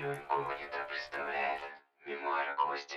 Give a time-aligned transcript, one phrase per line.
[0.00, 1.60] Радио Инкогнито представляет
[2.06, 2.96] Мемуары Кости.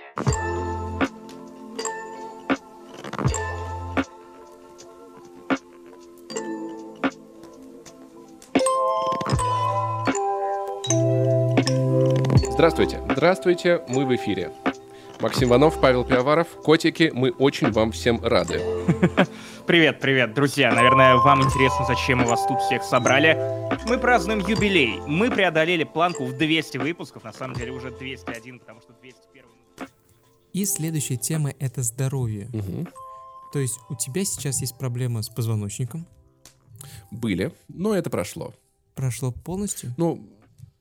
[12.52, 14.52] Здравствуйте, здравствуйте, мы в эфире.
[15.20, 18.62] Максим Иванов, Павел Пиаваров, котики, мы очень вам всем рады.
[19.66, 20.70] Привет, привет, друзья.
[20.72, 23.73] Наверное, вам интересно, зачем мы вас тут всех собрали.
[23.86, 24.98] Мы празднуем юбилей.
[25.06, 27.24] Мы преодолели планку в 200 выпусков.
[27.24, 29.44] На самом деле уже 201, потому что 201...
[30.54, 32.48] И следующая тема— это здоровье.
[32.52, 32.88] Мгм.
[33.52, 36.06] То есть у тебя сейчас есть проблема с позвоночником,
[37.10, 38.52] Были, но это прошло.
[38.94, 39.92] прошло полностью.
[39.96, 40.26] Ну,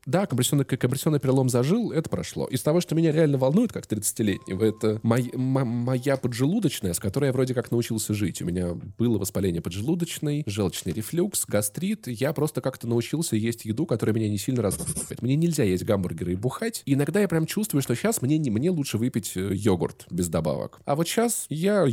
[0.05, 2.45] да, компрессионный, компрессионный перелом зажил, это прошло.
[2.47, 7.25] Из того, что меня реально волнует, как 30-летнего, это мой- м- моя поджелудочная, с которой
[7.27, 8.41] я вроде как научился жить.
[8.41, 12.07] У меня было воспаление поджелудочной, желчный рефлюкс, гастрит.
[12.07, 15.21] Я просто как-то научился есть еду, которая меня не сильно раздражает.
[15.21, 16.81] Мне нельзя есть гамбургеры и бухать.
[16.85, 20.27] И иногда я прям чувствую, что сейчас мне, не, мне лучше выпить э, йогурт без
[20.29, 20.79] добавок.
[20.85, 21.85] А вот сейчас я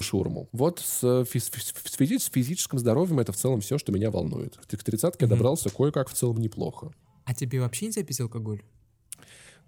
[0.00, 0.48] шурму.
[0.52, 4.10] Вот с, э, фи- с связи с физическим здоровьем это в целом все, что меня
[4.10, 4.56] волнует.
[4.56, 5.36] К 30 я Мгм.
[5.36, 6.92] добрался кое-как в целом неплохо.
[7.24, 8.62] А тебе вообще нельзя пить алкоголь?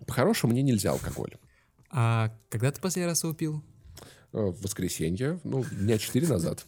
[0.07, 1.35] По-хорошему, мне нельзя алкоголь.
[1.91, 3.63] А когда ты последний раз его пил?
[4.33, 6.67] Э, В воскресенье, ну, дня четыре назад.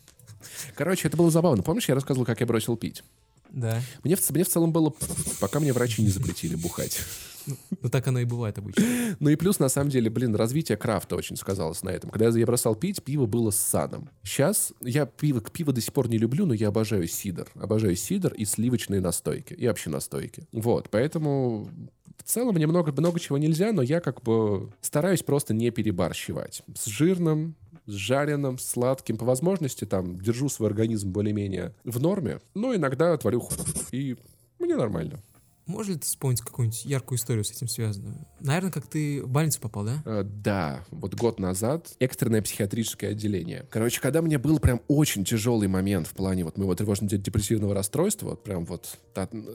[0.75, 1.63] Короче, это было забавно.
[1.63, 3.03] Помнишь, я рассказывал, как я бросил пить?
[3.51, 3.81] Да.
[4.05, 4.93] Мне в, мне в целом было,
[5.41, 7.01] пока мне врачи не запретили бухать.
[7.83, 8.85] Ну так оно и бывает обычно.
[9.21, 12.11] Ну и плюс, на самом деле, блин, развитие крафта очень сказалось на этом.
[12.11, 14.11] Когда я бросал пить, пиво было с садом.
[14.23, 17.49] Сейчас я пиво, пиво до сих пор не люблю, но я обожаю сидр.
[17.55, 19.55] Обожаю сидр и сливочные настойки.
[19.55, 20.47] И вообще настойки.
[20.53, 21.71] Вот, поэтому
[22.19, 26.63] в целом мне много, много чего нельзя, но я как бы стараюсь просто не перебарщивать.
[26.75, 27.55] С жирным,
[27.89, 29.17] с жареным, сладким.
[29.17, 33.57] По возможности там держу свой организм более-менее в норме, но иногда творю хуй.
[33.91, 34.17] И
[34.59, 35.21] мне нормально.
[35.69, 38.27] Можешь ли ты вспомнить какую-нибудь яркую историю с этим связанную?
[38.41, 40.03] Наверное, как ты в больницу попал, да?
[40.07, 43.67] Э, Да, вот год назад экстренное психиатрическое отделение.
[43.71, 48.45] Короче, когда мне был прям очень тяжелый момент в плане вот моего тревожно-депрессивного расстройства, вот
[48.45, 48.99] прям вот,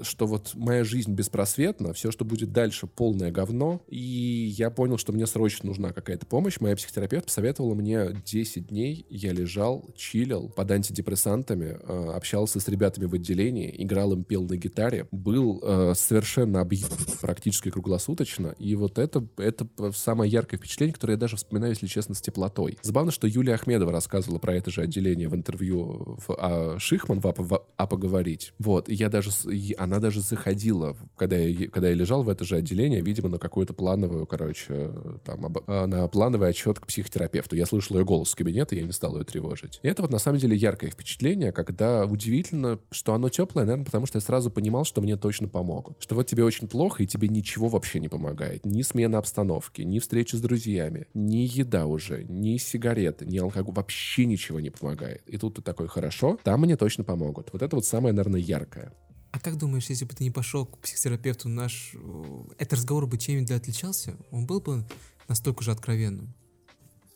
[0.03, 5.13] что вот моя жизнь беспросветна, все, что будет дальше, полное говно, и я понял, что
[5.13, 6.59] мне срочно нужна какая-то помощь.
[6.59, 13.05] Моя психотерапевт посоветовала мне 10 дней, я лежал, чилил под антидепрессантами, э, общался с ребятами
[13.05, 16.89] в отделении, играл им, пел на гитаре, был э, совершенно объем
[17.21, 22.15] практически круглосуточно, и вот это, это самое яркое впечатление, которое я даже вспоминаю, если честно,
[22.15, 22.77] с теплотой.
[22.81, 27.27] Забавно, что Юлия Ахмедова рассказывала про это же отделение в интервью в а, Шихман в,
[27.27, 28.53] «А, в «А поговорить».
[28.59, 32.55] Вот, я даже, и она даже заходила, когда я, когда я лежал в это же
[32.55, 34.91] отделение, видимо, на какую-то плановую, короче,
[35.23, 37.55] там, об- а, на плановый отчет к психотерапевту.
[37.55, 39.79] Я слышал ее голос с кабинета, я не стал ее тревожить.
[39.83, 44.05] И это вот на самом деле яркое впечатление, когда удивительно, что оно теплое, наверное, потому
[44.05, 45.92] что я сразу понимал, что мне точно помогут.
[45.99, 48.65] Что вот тебе очень плохо, и тебе ничего вообще не помогает.
[48.65, 53.75] Ни смена обстановки, ни встреча с друзьями, ни еда уже, ни сигареты, ни алкоголь.
[53.75, 55.23] Вообще ничего не помогает.
[55.27, 57.49] И тут ты такой, хорошо, там мне точно помогут.
[57.53, 58.93] Вот это вот самое, наверное, яркое.
[59.31, 61.95] А как думаешь, если бы ты не пошел к психотерапевту, наш...
[61.95, 64.15] э, Этот разговор бы чем-нибудь отличался?
[64.29, 64.85] Он был бы
[65.27, 66.35] настолько же откровенным?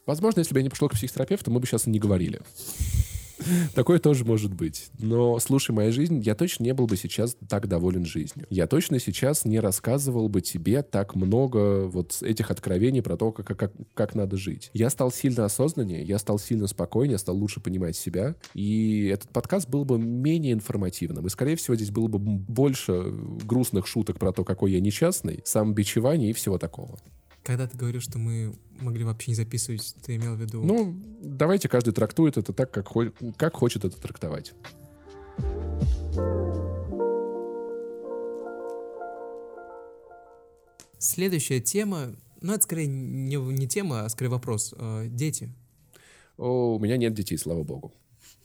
[0.07, 2.41] Возможно, если бы я не пошел к психотерапевту, мы бы сейчас и не говорили.
[3.75, 4.89] Такое тоже может быть.
[4.99, 8.47] Но, слушай, моя жизнь, я точно не был бы сейчас так доволен жизнью.
[8.49, 13.57] Я точно сейчас не рассказывал бы тебе так много вот этих откровений про то, как,
[13.57, 14.69] как, как надо жить.
[14.73, 18.35] Я стал сильно осознаннее, я стал сильно спокойнее, стал лучше понимать себя.
[18.53, 21.25] И этот подкаст был бы менее информативным.
[21.27, 26.29] И, скорее всего, здесь было бы больше грустных шуток про то, какой я несчастный, самобичевания
[26.29, 26.97] и всего такого.
[27.47, 30.61] Когда ты говорил, что мы могли вообще не записывать, ты имел в виду...
[30.65, 34.53] Ну, давайте каждый трактует это так, как, хо- как хочет это трактовать.
[40.99, 44.73] Следующая тема, ну это скорее не, не тема, а скорее вопрос.
[44.77, 45.49] Э, дети.
[46.35, 47.93] О, у меня нет детей, слава богу.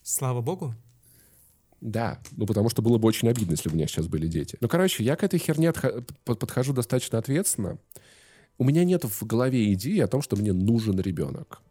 [0.04, 0.76] Слава богу.
[1.80, 4.56] Да, ну потому что было бы очень обидно, если бы у меня сейчас были дети.
[4.60, 5.72] Ну, короче, я к этой херне
[6.25, 7.81] подхожу достаточно ответственно.
[8.58, 11.62] У меня нет в голове идеи о том, что мне нужен ребенок.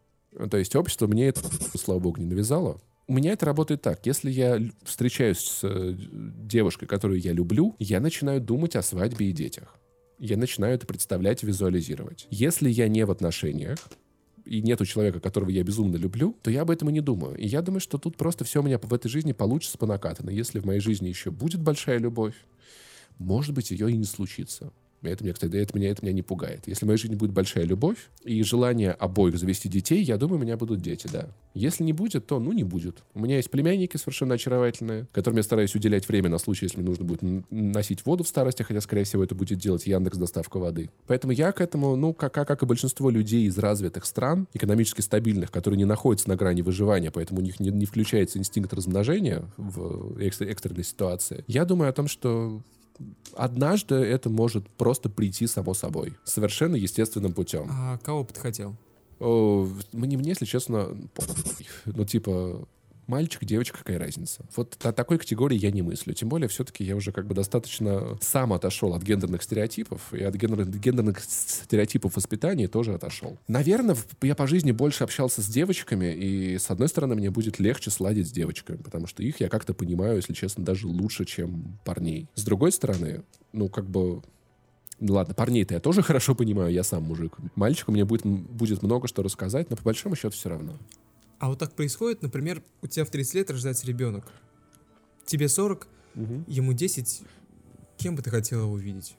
[0.50, 1.42] То есть общество мне это,
[1.78, 2.80] слава богу, не навязало.
[3.08, 4.06] У меня это работает так.
[4.06, 9.34] Если я встречаюсь с э, девушкой, которую я люблю, я начинаю думать о свадьбе и
[9.34, 9.76] детях.
[10.18, 12.28] Я начинаю это представлять, визуализировать.
[12.30, 13.80] Если я не в отношениях,
[14.46, 17.38] и нету человека, которого я безумно люблю, то я об этом и не думаю.
[17.38, 20.36] И я думаю, что тут просто все у меня в этой жизни получится по накатанной.
[20.36, 22.36] Если в моей жизни еще будет большая любовь,
[23.18, 24.72] может быть, ее и не случится.
[25.02, 26.68] Это меня, кстати, это меня, это меня не пугает.
[26.68, 30.44] Если в моей жизни будет большая любовь и желание обоих завести детей, я думаю, у
[30.44, 31.30] меня будут дети, да.
[31.54, 33.04] Если не будет, то, ну, не будет.
[33.14, 36.88] У меня есть племянники совершенно очаровательные, которым я стараюсь уделять время на случай, если мне
[36.88, 40.92] нужно будет носить воду в старости, хотя, скорее всего, это будет делать Яндекс доставка воды.
[41.08, 45.02] Поэтому я к этому, ну, как, как, как и большинство людей из развитых стран, экономически
[45.02, 49.44] стабильных, которые не находятся на грани выживания, поэтому у них не, не включается инстинкт размножения
[49.58, 52.62] в экстр- экстренной ситуации, я думаю о том, что
[53.36, 57.68] однажды это может просто прийти само собой, совершенно естественным путем.
[57.70, 58.76] А кого бы ты хотел?
[59.20, 60.98] О, мне, мне, если честно,
[61.86, 62.68] ну, типа,
[63.08, 64.46] мальчик, девочка, какая разница?
[64.56, 66.14] Вот о такой категории я не мыслю.
[66.14, 70.36] Тем более, все-таки я уже как бы достаточно сам отошел от гендерных стереотипов, и от
[70.36, 73.38] гендерных, гендерных стереотипов воспитания тоже отошел.
[73.48, 77.92] Наверное, я по жизни больше общался с девочками, и, с одной стороны, мне будет легче
[77.92, 82.28] сладить с девочками, потому что их я как-то понимаю, если честно, даже лучше, чем парней.
[82.36, 83.24] С другой стороны,
[83.54, 84.22] ну, как бы
[85.02, 87.36] ну ладно, парней-то я тоже хорошо понимаю, я сам мужик.
[87.56, 90.78] Мальчику мне будет, будет много что рассказать, но по большому счету все равно.
[91.42, 94.32] А вот так происходит, например, у тебя в 30 лет рождается ребенок.
[95.26, 95.88] Тебе 40,
[96.46, 97.24] ему 10.
[97.98, 99.16] Кем бы ты хотел его видеть?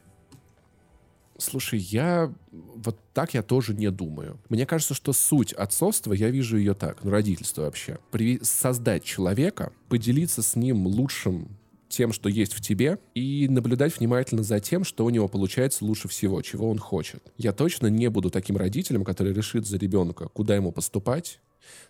[1.37, 4.39] Слушай, я вот так я тоже не думаю.
[4.49, 7.99] Мне кажется, что суть отцовства, я вижу ее так, ну, родительство вообще.
[8.13, 11.49] При- создать человека, поделиться с ним лучшим
[11.89, 16.07] тем, что есть в тебе, и наблюдать внимательно за тем, что у него получается лучше
[16.07, 17.33] всего, чего он хочет.
[17.37, 21.41] Я точно не буду таким родителем, который решит за ребенка, куда ему поступать,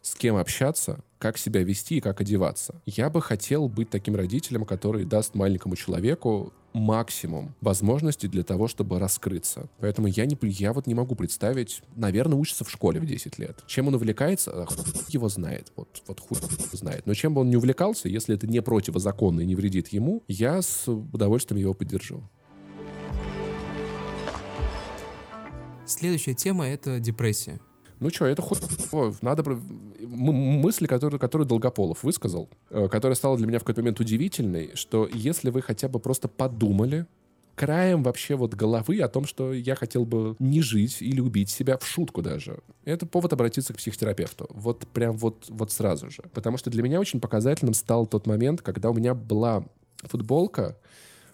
[0.01, 2.81] с кем общаться, как себя вести и как одеваться.
[2.87, 8.99] Я бы хотел быть таким родителем, который даст маленькому человеку максимум возможностей для того, чтобы
[8.99, 9.69] раскрыться.
[9.79, 13.63] Поэтому я, не, я вот не могу представить, наверное, учится в школе в 10 лет.
[13.67, 14.67] Чем он увлекается,
[15.09, 15.71] его знает.
[15.77, 16.39] Вот, вот хуй
[16.73, 17.07] знает.
[17.07, 20.63] Но чем бы он не увлекался, если это не противозаконно и не вредит ему, я
[20.63, 22.23] с удовольствием его поддержу.
[25.85, 27.61] Следующая тема— это депрессия.
[28.03, 28.59] Ну что, это хуй...
[29.23, 29.43] Надо...
[29.43, 34.01] про- м- мысль, которую, которую Долгополов высказал, э, которая стала для меня в какой-то момент
[34.01, 37.07] удивительной, что если вы хотя бы просто подумали,
[37.55, 41.79] краем вообще вот головы о том, что я хотел бы не жить или убить себя
[41.79, 42.59] в шутку даже.
[42.85, 44.47] Это повод обратиться к психотерапевту.
[44.51, 46.23] Вот прям вот, вот сразу же.
[46.33, 49.65] Потому что для меня очень показательным стал тот момент, когда у меня была
[49.99, 50.77] футболка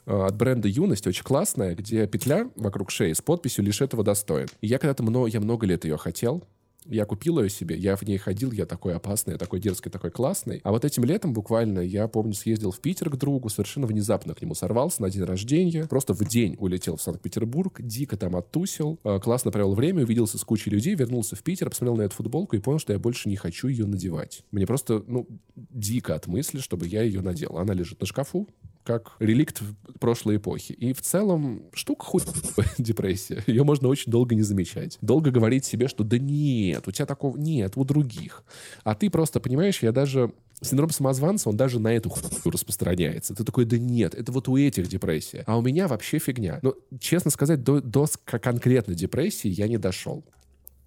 [0.06, 4.49] э, от бренда «Юность», очень классная, где петля вокруг шеи с подписью «Лишь этого достоин».
[4.61, 6.44] И я когда-то много, я много лет ее хотел,
[6.86, 10.10] я купил ее себе, я в ней ходил, я такой опасный, я такой дерзкий, такой
[10.10, 10.60] классный.
[10.64, 14.42] А вот этим летом буквально, я помню, съездил в Питер к другу, совершенно внезапно к
[14.42, 19.19] нему сорвался на день рождения, просто в день улетел в Санкт-Петербург, дико там оттусил, э,
[19.20, 22.60] классно провел время, увиделся с кучей людей, вернулся в Питер, посмотрел на эту футболку и
[22.60, 24.44] понял, что я больше не хочу ее надевать.
[24.50, 25.26] Мне просто, ну,
[25.56, 27.58] дико от мысли, чтобы я ее надел.
[27.58, 28.48] Она лежит на шкафу,
[28.88, 29.62] как реликт
[30.00, 30.72] прошлой эпохи.
[30.72, 32.22] И в целом штука хуй
[32.78, 33.44] депрессия.
[33.46, 34.96] Ее можно очень долго не замечать.
[35.02, 36.19] Долго говорить себе, что да
[36.69, 38.44] нет, у тебя такого нет, у других.
[38.85, 40.32] А ты просто, понимаешь, я даже...
[40.61, 43.32] Синдром самозванца, он даже на эту хуйню распространяется.
[43.32, 45.44] Ты такой, да нет, это вот у этих депрессия.
[45.47, 46.59] А у меня вообще фигня.
[46.62, 50.25] Но, честно сказать, до, до конкретной депрессии я не дошел.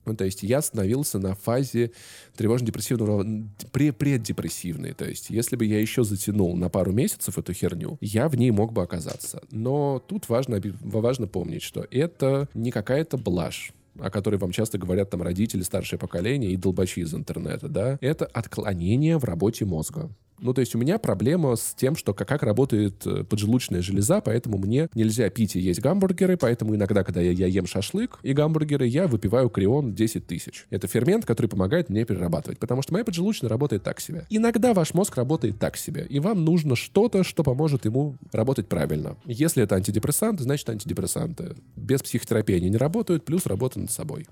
[0.05, 1.91] Ну, то есть я остановился на фазе
[2.35, 4.93] тревожно-депрессивного, преддепрессивной.
[4.93, 8.51] То есть если бы я еще затянул на пару месяцев эту херню, я в ней
[8.51, 9.41] мог бы оказаться.
[9.51, 15.09] Но тут важно, важно помнить, что это не какая-то блажь о которой вам часто говорят
[15.09, 20.09] там родители, старшее поколение и долбачи из интернета, да, это отклонение в работе мозга.
[20.41, 24.21] Ну, то есть у меня проблема с тем, что как, как работает э, поджелудочная железа,
[24.21, 28.33] поэтому мне нельзя пить и есть гамбургеры, поэтому иногда, когда я, я ем шашлык и
[28.33, 30.65] гамбургеры, я выпиваю крион 10 тысяч.
[30.71, 34.25] Это фермент, который помогает мне перерабатывать, потому что моя поджелудочная работает так себе.
[34.29, 39.17] Иногда ваш мозг работает так себе, и вам нужно что-то, что поможет ему работать правильно.
[39.25, 41.55] Если это антидепрессанты, значит антидепрессанты.
[41.75, 44.25] Без психотерапии они не работают, плюс работа над собой.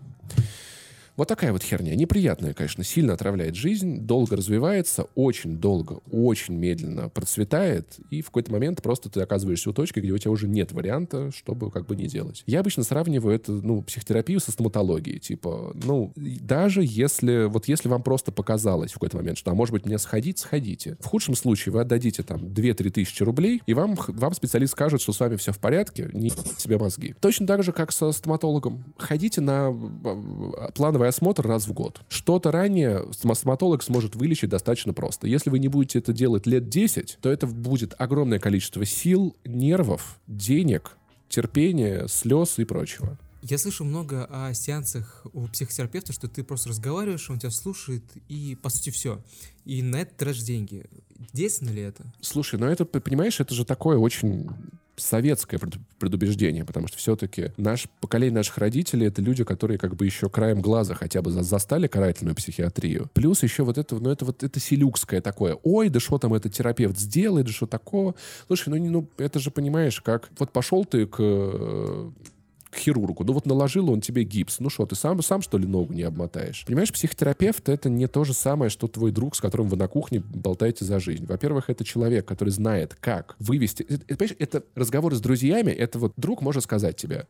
[1.19, 1.93] Вот такая вот херня.
[1.95, 8.53] Неприятная, конечно, сильно отравляет жизнь, долго развивается, очень долго, очень медленно процветает, и в какой-то
[8.53, 11.97] момент просто ты оказываешься у точки, где у тебя уже нет варианта, чтобы как бы
[11.97, 12.45] не делать.
[12.47, 15.19] Я обычно сравниваю это, ну, психотерапию со стоматологией.
[15.19, 19.73] Типа, ну, даже если, вот если вам просто показалось в какой-то момент, что, а может
[19.73, 20.95] быть, мне сходить, сходите.
[21.01, 25.11] В худшем случае вы отдадите там 2-3 тысячи рублей, и вам, вам специалист скажет, что
[25.11, 27.13] с вами все в порядке, не себе мозги.
[27.19, 28.85] Точно так же, как со стоматологом.
[28.97, 32.01] Ходите на э, плановый осмотр раз в год.
[32.09, 35.27] Что-то ранее стома- стоматолог сможет вылечить достаточно просто.
[35.27, 40.19] Если вы не будете это делать лет 10, то это будет огромное количество сил, нервов,
[40.27, 40.97] денег,
[41.27, 43.17] терпения, слез и прочего.
[43.41, 48.57] Я слышу много о сеансах у психотерапевта, что ты просто разговариваешь, он тебя слушает, и
[48.61, 49.21] по сути все.
[49.63, 50.85] И на это тратишь деньги.
[51.31, 52.03] Действенно ли это?
[52.19, 54.49] Слушай, ну это, понимаешь, это же такое очень
[54.99, 60.05] советское пред- предубеждение, потому что все-таки наш поколение наших родителей это люди, которые как бы
[60.05, 63.09] еще краем глаза хотя бы за- застали карательную психиатрию.
[63.13, 65.57] Плюс еще вот это, ну это вот это селюкское такое.
[65.63, 68.15] Ой, да что там этот терапевт сделает, да что такого.
[68.47, 72.11] Слушай, ну, не- ну это же понимаешь, как вот пошел ты к э,
[72.69, 73.23] к хирургу.
[73.23, 74.59] Ну вот наложил он тебе гипс.
[74.59, 76.65] Ну что, ты сам, сам что ли ногу не обмотаешь?
[76.65, 80.19] Понимаешь, психотерапевт— это не то же самое, что твой друг, с которым вы на кухне
[80.19, 81.25] болтаете за жизнь.
[81.25, 83.83] Во-первых, это человек, который знает, как вывести...
[83.83, 87.27] Это, понимаешь, это разговоры с друзьями, это вот друг может сказать тебе,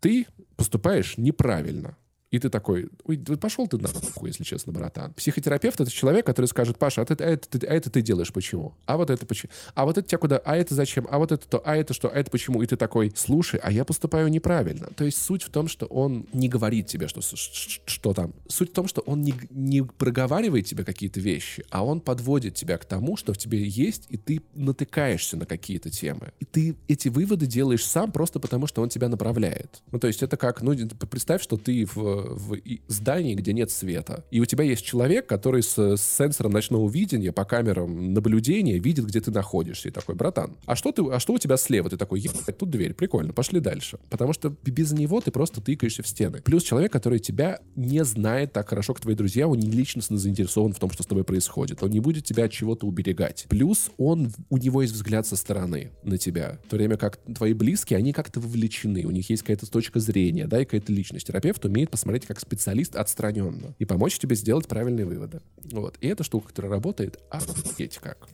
[0.00, 1.96] ты поступаешь неправильно.
[2.30, 5.14] И ты такой, ой, да пошел ты нахуй, если честно, братан.
[5.14, 8.74] Психотерапевт— это человек, который скажет, Паша, а, а, это, ты- а это ты делаешь почему?
[8.84, 9.50] А вот это почему?
[9.74, 10.38] А вот это тебя куда?
[10.44, 11.06] А это зачем?
[11.10, 11.62] А вот это то?
[11.64, 12.08] А это что?
[12.08, 12.62] А это почему?
[12.62, 14.88] И ты такой, слушай, а я поступаю неправильно.
[14.94, 18.34] То есть суть в том, что он не говорит тебе, что, что там.
[18.46, 22.76] Суть в том, что он не, не проговаривает тебе какие-то вещи, а он подводит тебя
[22.76, 26.32] к тому, что в тебе есть, и ты натыкаешься на какие-то темы.
[26.40, 29.82] И ты эти выводы делаешь сам просто потому, что он тебя направляет.
[29.92, 30.76] Ну, то есть это как, ну,
[31.10, 32.58] представь, что ты в, в
[32.88, 37.32] здании, где нет света, и у тебя есть человек, который с, с сенсором ночного видения
[37.32, 39.88] по камерам наблюдения видит, где ты находишься.
[39.88, 41.90] И такой, братан, а что, ты, а что у тебя слева?
[41.90, 43.98] Ты такой, ебать, тут дверь, прикольно, пошли дальше.
[44.10, 46.40] Потому что без него ты просто тыкаешься в стены.
[46.42, 50.72] Плюс человек, который тебя не знает так хорошо, как твои друзья, он не личностно заинтересован
[50.72, 51.82] в том, что с тобой происходит.
[51.82, 53.46] Он не будет тебя от чего-то уберегать.
[53.48, 56.58] Плюс он, у него есть взгляд со стороны на тебя.
[56.64, 60.46] В то время как твои близкие, они как-то вовлечены, у них есть какая-то точка зрения,
[60.46, 61.26] да, и какая-то личность.
[61.26, 65.40] Терапевт умеет посмотреть как специалист отстраненно и помочь тебе сделать правильные выводы.
[65.72, 65.96] Вот.
[66.00, 68.28] И эта штука, которая работает, офигеть как.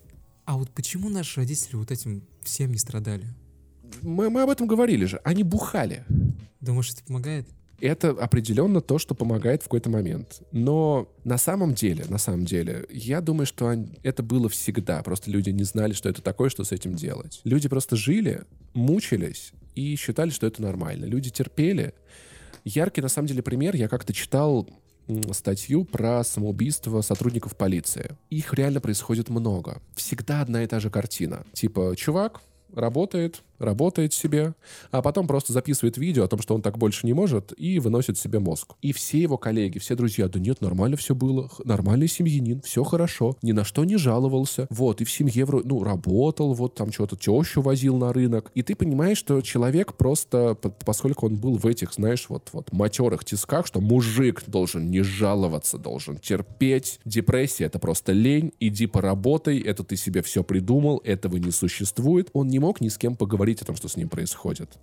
[0.44, 3.26] А вот почему наши родители вот этим всем не страдали?
[4.02, 5.20] Мы, мы об этом говорили же.
[5.24, 6.04] Они бухали.
[6.60, 7.46] Думаешь, это помогает?
[7.80, 10.40] это определенно то, что помогает в какой-то момент.
[10.52, 15.02] Но на самом деле, на самом деле, я думаю, что он- это было всегда.
[15.02, 17.40] Просто люди не знали, что это такое, что с этим делать.
[17.44, 21.04] Люди просто жили, мучились и считали, что это нормально.
[21.04, 21.92] Люди терпели.
[22.64, 23.76] Яркий, на самом деле, пример.
[23.76, 24.68] Я как-то читал
[25.33, 28.16] статью про самоубийство сотрудников полиции.
[28.30, 29.83] Их реально происходит много.
[29.94, 31.44] Всегда одна и та же картина.
[31.52, 32.40] Типа, чувак
[32.75, 34.54] работает, работает себе,
[34.90, 38.18] а потом просто записывает видео о том, что он так больше не может, и выносит
[38.18, 38.75] себе мозг.
[38.82, 43.37] И все его коллеги, все друзья, да нет, нормально все было, нормальный семьянин, все хорошо,
[43.42, 47.62] ни на что не жаловался, вот, и в семье, ну, работал, вот там что-то тещу
[47.62, 51.92] возил на рынок, и ты понимаешь, что человек просто, по- поскольку он был в этих,
[51.92, 58.12] знаешь, вот, вот матерых тисках, что мужик должен не жаловаться, должен терпеть, депрессия— это просто
[58.12, 62.88] лень, иди поработай, это ты себе все придумал, этого не существует, он не мог ни
[62.88, 64.78] с кем поговорить о том, что с ним происходит.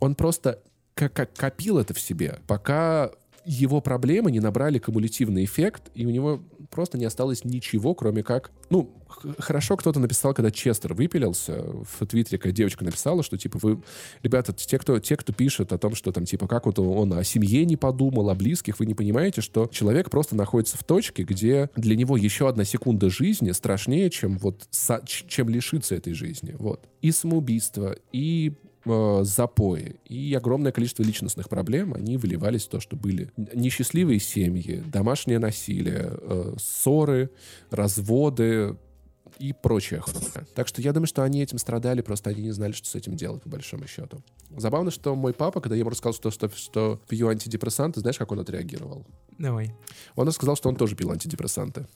[0.00, 0.60] Он просто
[0.94, 3.10] как копил это в себе, пока
[3.46, 8.50] его проблемы не набрали кумулятивный эффект, и у него просто не осталось ничего, кроме как...
[8.70, 8.92] Ну,
[9.38, 13.80] хорошо кто-то написал, когда Честер выпилился, в Твиттере какая девочка написала, что, типа, вы...
[14.22, 17.22] Ребята, те, кто, те, кто пишет о том, что, там, типа, как вот он о
[17.22, 21.70] семье не подумал, о близких, вы не понимаете, что человек просто находится в точке, где
[21.76, 24.68] для него еще одна секунда жизни страшнее, чем вот...
[25.06, 26.56] чем лишиться этой жизни.
[26.58, 26.88] Вот.
[27.00, 28.54] И самоубийство, и
[28.86, 34.82] э, запои и огромное количество личностных проблем, они выливались в то, что были несчастливые семьи,
[34.86, 37.30] домашнее насилие, э, ссоры,
[37.70, 38.76] разводы
[39.38, 40.00] и прочее.
[40.00, 40.46] хуйня.
[40.54, 43.16] Так что я думаю, что они этим страдали, просто они не знали, что с этим
[43.16, 44.22] делать, по большому счету.
[44.56, 48.32] Забавно, что мой папа, когда я ему рассказал, что, что, что пью антидепрессанты, знаешь, как
[48.32, 49.06] он отреагировал?
[49.38, 49.74] Давай.
[50.14, 51.86] Он рассказал, что он тоже пил антидепрессанты.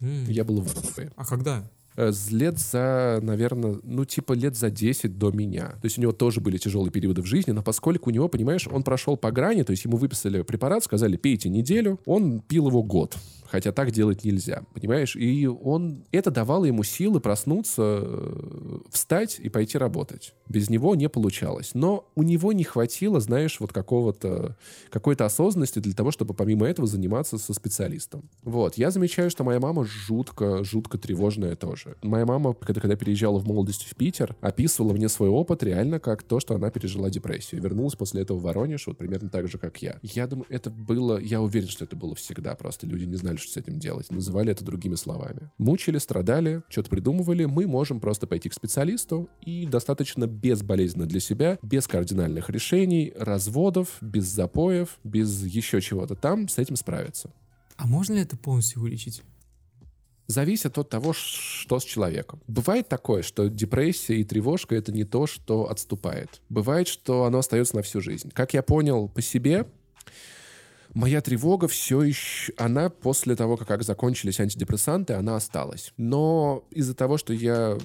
[0.00, 0.24] М.
[0.28, 1.10] Я был в ахуе.
[1.16, 1.64] А когда?
[1.96, 5.68] Э, лет за, наверное, ну, типа лет за 10 до меня.
[5.80, 8.66] То есть у него тоже были тяжелые периоды в жизни, но поскольку у него, понимаешь,
[8.70, 12.82] он прошел по грани, то есть ему выписали препарат, сказали, пейте неделю, он пил его
[12.82, 13.16] год.
[13.54, 15.14] Хотя так делать нельзя, понимаешь?
[15.14, 16.06] И он...
[16.10, 20.34] Это давало ему силы проснуться, э, встать и пойти работать.
[20.48, 21.70] Без него не получалось.
[21.72, 24.56] Но у него не хватило, знаешь, вот какого-то...
[24.90, 28.28] какой-то осознанности для того, чтобы помимо этого заниматься со специалистом.
[28.42, 28.76] Вот.
[28.76, 31.94] Я замечаю, что моя мама жутко, жутко тревожная тоже.
[32.02, 36.24] Моя мама, когда, когда переезжала в молодости в Питер, описывала мне свой опыт реально как
[36.24, 37.62] то, что она пережила депрессию.
[37.62, 40.00] Вернулась после этого в Воронеж, вот примерно так же, как я.
[40.02, 41.20] Я думаю, это было...
[41.20, 42.56] Я уверен, что это было всегда.
[42.56, 44.10] Просто люди не знали, что с этим делать.
[44.10, 45.50] Называли это другими словами.
[45.58, 47.44] Мучили, страдали, что-то придумывали.
[47.44, 53.98] Мы можем просто пойти к специалисту и достаточно безболезненно для себя, без кардинальных решений, разводов,
[54.00, 57.30] без запоев, без еще чего-то там с этим справиться.
[57.76, 59.22] А можно ли это полностью вылечить?
[60.26, 62.40] зависит от того, что с человеком.
[62.46, 66.40] Бывает такое, что депрессия и тревожка— это не то, что отступает.
[66.48, 68.30] Бывает, что оно остается на всю жизнь.
[68.32, 69.66] Как я понял по себе,
[70.94, 72.52] моя тревога все еще...
[72.56, 75.92] Она после того, как, закончились антидепрессанты, она осталась.
[75.96, 77.76] Но из-за того, что я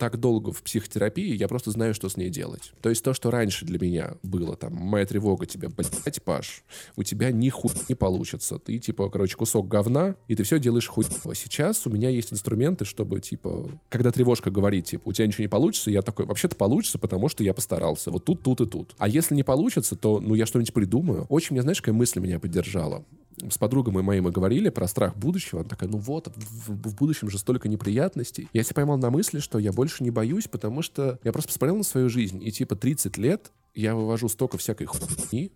[0.00, 2.72] так долго в психотерапии, я просто знаю, что с ней делать.
[2.80, 6.64] То есть то, что раньше для меня было, там, моя тревога тебе, блядь, Паш,
[6.96, 8.58] у тебя ни хуй не получится.
[8.58, 11.04] Ты, типа, короче, кусок говна, и ты все делаешь хуй.
[11.24, 15.42] А сейчас у меня есть инструменты, чтобы, типа, когда тревожка говорит, типа, у тебя ничего
[15.42, 18.10] не получится, я такой, вообще-то получится, потому что я постарался.
[18.10, 18.94] Вот тут, тут и тут.
[18.96, 21.26] А если не получится, то, ну, я что-нибудь придумаю.
[21.28, 23.04] Очень, мне, знаешь, какая мысль меня поддержала?
[23.48, 25.60] с подругой моей мы говорили про страх будущего.
[25.60, 28.48] Она такая, ну вот, в, в будущем же столько неприятностей.
[28.52, 31.76] Я себя поймал на мысли, что я больше не боюсь, потому что я просто посмотрел
[31.76, 35.50] на свою жизнь, и типа 30 лет я вывожу столько всякой хуйни,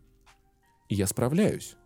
[0.88, 1.76] и я справляюсь.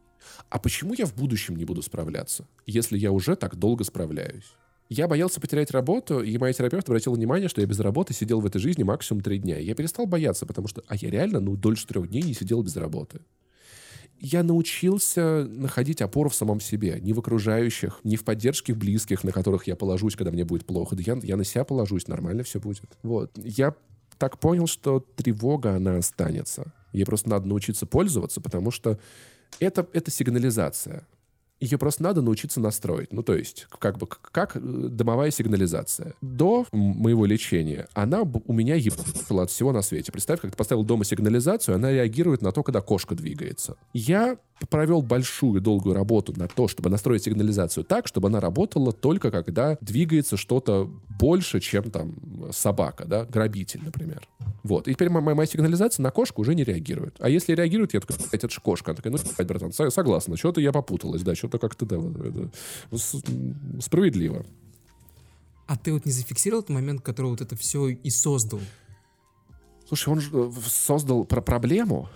[0.49, 4.53] А почему я в будущем не буду справляться, если я уже так долго справляюсь?
[4.89, 8.47] Я боялся потерять работу, и моя терапевт обратила внимание, что я без работы сидел в
[8.47, 9.59] этой жизни максимум три дня.
[9.59, 12.75] я перестал бояться, потому что, а я реально, ну, дольше трех дней не сидел без
[12.77, 13.21] работы
[14.21, 19.33] я научился находить опору в самом себе, не в окружающих, не в поддержке близких, на
[19.33, 20.97] которых я положусь, когда мне будет плохо.
[20.97, 22.99] Да я, я на себя положусь, нормально все будет.
[23.03, 23.31] Вот.
[23.37, 23.75] Я
[24.19, 26.73] так понял, что тревога, она останется.
[26.93, 28.99] Ей просто надо научиться пользоваться, потому что
[29.61, 31.07] это, это сигнализация.
[31.61, 33.13] Ее просто надо научиться настроить.
[33.13, 36.15] Ну, то есть, как бы, как э, домовая сигнализация.
[36.21, 40.13] До моего лечения она у меня ебала от всего на свете.
[40.13, 43.77] Представь, как ты поставил дома сигнализацию, она реагирует на то, когда кошка двигается.
[43.93, 44.39] Я
[44.71, 49.77] провел большую долгую работу на то, чтобы настроить сигнализацию так, чтобы она работала только когда
[49.81, 52.15] двигается что-то больше, чем там
[52.53, 54.27] собака, да, грабитель, например.
[54.69, 54.87] Вот.
[54.87, 57.17] И теперь моя, моя сигнализация на кошку уже не реагирует.
[57.21, 58.91] А если реагирует, я такой, это же кошка.
[58.91, 62.51] Она такая, ну, братан, согласна, что-то я попуталась, да, что-то как-то, да, это,
[63.81, 64.45] справедливо.
[65.67, 68.61] А ты вот не зафиксировал тот момент, который вот это все и создал?
[69.87, 72.11] Слушай, он же э, создал про проблему,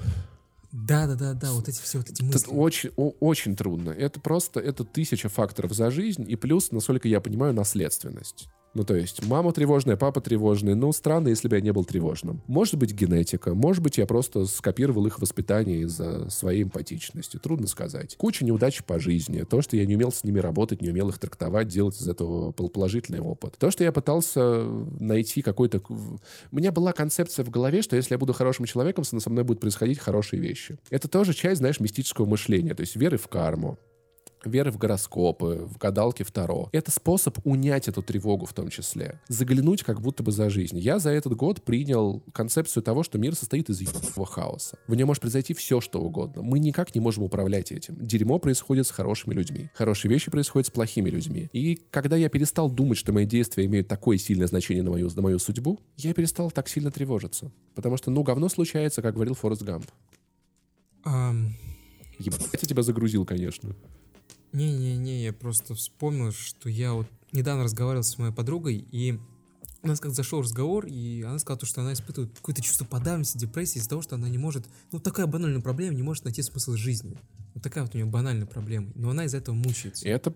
[0.72, 2.40] да, да, да, да, вот эти все вот эти мысли.
[2.40, 3.90] Это очень, о, очень трудно.
[3.90, 8.48] Это просто это тысяча факторов за жизнь, и плюс, насколько я понимаю, наследственность.
[8.74, 10.74] Ну, то есть, мама тревожная, папа тревожный.
[10.74, 12.42] Ну, странно, если бы я не был тревожным.
[12.46, 13.54] Может быть, генетика.
[13.54, 17.38] Может быть, я просто скопировал их воспитание из-за своей эмпатичности.
[17.38, 18.16] Трудно сказать.
[18.16, 19.42] Куча неудач по жизни.
[19.42, 22.52] То, что я не умел с ними работать, не умел их трактовать, делать из этого
[22.52, 23.56] положительный опыт.
[23.58, 24.64] То, что я пытался
[24.98, 25.82] найти какой-то...
[25.88, 29.60] У меня была концепция в голове, что если я буду хорошим человеком, со мной будут
[29.60, 30.78] происходить хорошие вещи.
[30.88, 32.74] Это тоже часть, знаешь, мистического мышления.
[32.74, 33.78] То есть веры в карму,
[34.46, 36.68] веры в гороскопы, в гадалки Второ.
[36.72, 39.20] Это способ унять эту тревогу в том числе.
[39.28, 40.78] Заглянуть как будто бы за жизнь.
[40.78, 44.78] Я за этот год принял концепцию того, что мир состоит из ебаного хаоса.
[44.86, 46.42] В нем может произойти все, что угодно.
[46.42, 47.96] Мы никак не можем управлять этим.
[47.98, 49.70] Дерьмо происходит с хорошими людьми.
[49.74, 51.48] Хорошие вещи происходят с плохими людьми.
[51.52, 55.22] И когда я перестал думать, что мои действия имеют такое сильное значение на мою, на
[55.22, 57.50] мою судьбу, я перестал так сильно тревожиться.
[57.74, 59.86] Потому что, ну, говно случается, как говорил Форест Гамп.
[61.04, 61.50] Um...
[62.18, 63.74] Ебать, я тебя загрузил, конечно.
[64.52, 69.18] Не-не-не, я просто вспомнил, что я вот недавно разговаривал с моей подругой, и
[69.82, 73.78] у нас как зашел разговор, и она сказала, что она испытывает какое-то чувство подавленности, депрессии
[73.78, 77.18] из-за того, что она не может, ну такая банальная проблема, не может найти смысл жизни.
[77.54, 78.92] Вот такая вот у нее банальная проблема.
[78.94, 80.06] Но она из-за этого мучается.
[80.06, 80.34] И это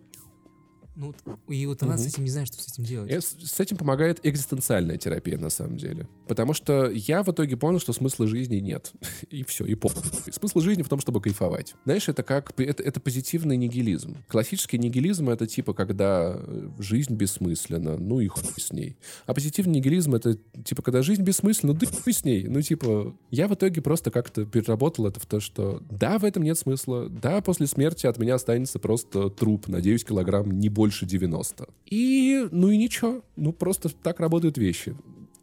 [0.96, 1.14] ну,
[1.48, 2.02] и вот она угу.
[2.02, 3.12] с этим не знает, что с этим делать.
[3.12, 6.08] И с этим помогает экзистенциальная терапия, на самом деле.
[6.26, 8.92] Потому что я в итоге понял, что смысла жизни нет.
[9.30, 9.92] И все, и пол.
[10.30, 11.74] Смысл жизни в том, чтобы кайфовать.
[11.84, 12.58] Знаешь, это как...
[12.58, 14.16] Это, это позитивный нигилизм.
[14.28, 16.40] Классический нигилизм— это типа, когда
[16.78, 18.96] жизнь бессмысленна, ну и хуй с ней.
[19.26, 22.46] А позитивный нигилизм— это типа, когда жизнь бессмысленна, да хуй с ней.
[22.48, 26.42] Ну, типа, я в итоге просто как-то переработал это в то, что да, в этом
[26.42, 27.08] нет смысла.
[27.08, 31.68] Да, после смерти от меня останется просто труп на 9 килограмм, не больше больше 90.
[31.86, 34.96] И, ну и ничего, ну просто так работают вещи.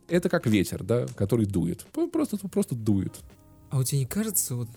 [0.07, 1.85] Это как ветер, да, который дует.
[2.11, 3.13] Просто, просто дует.
[3.69, 4.69] А у тебя не кажется, вот,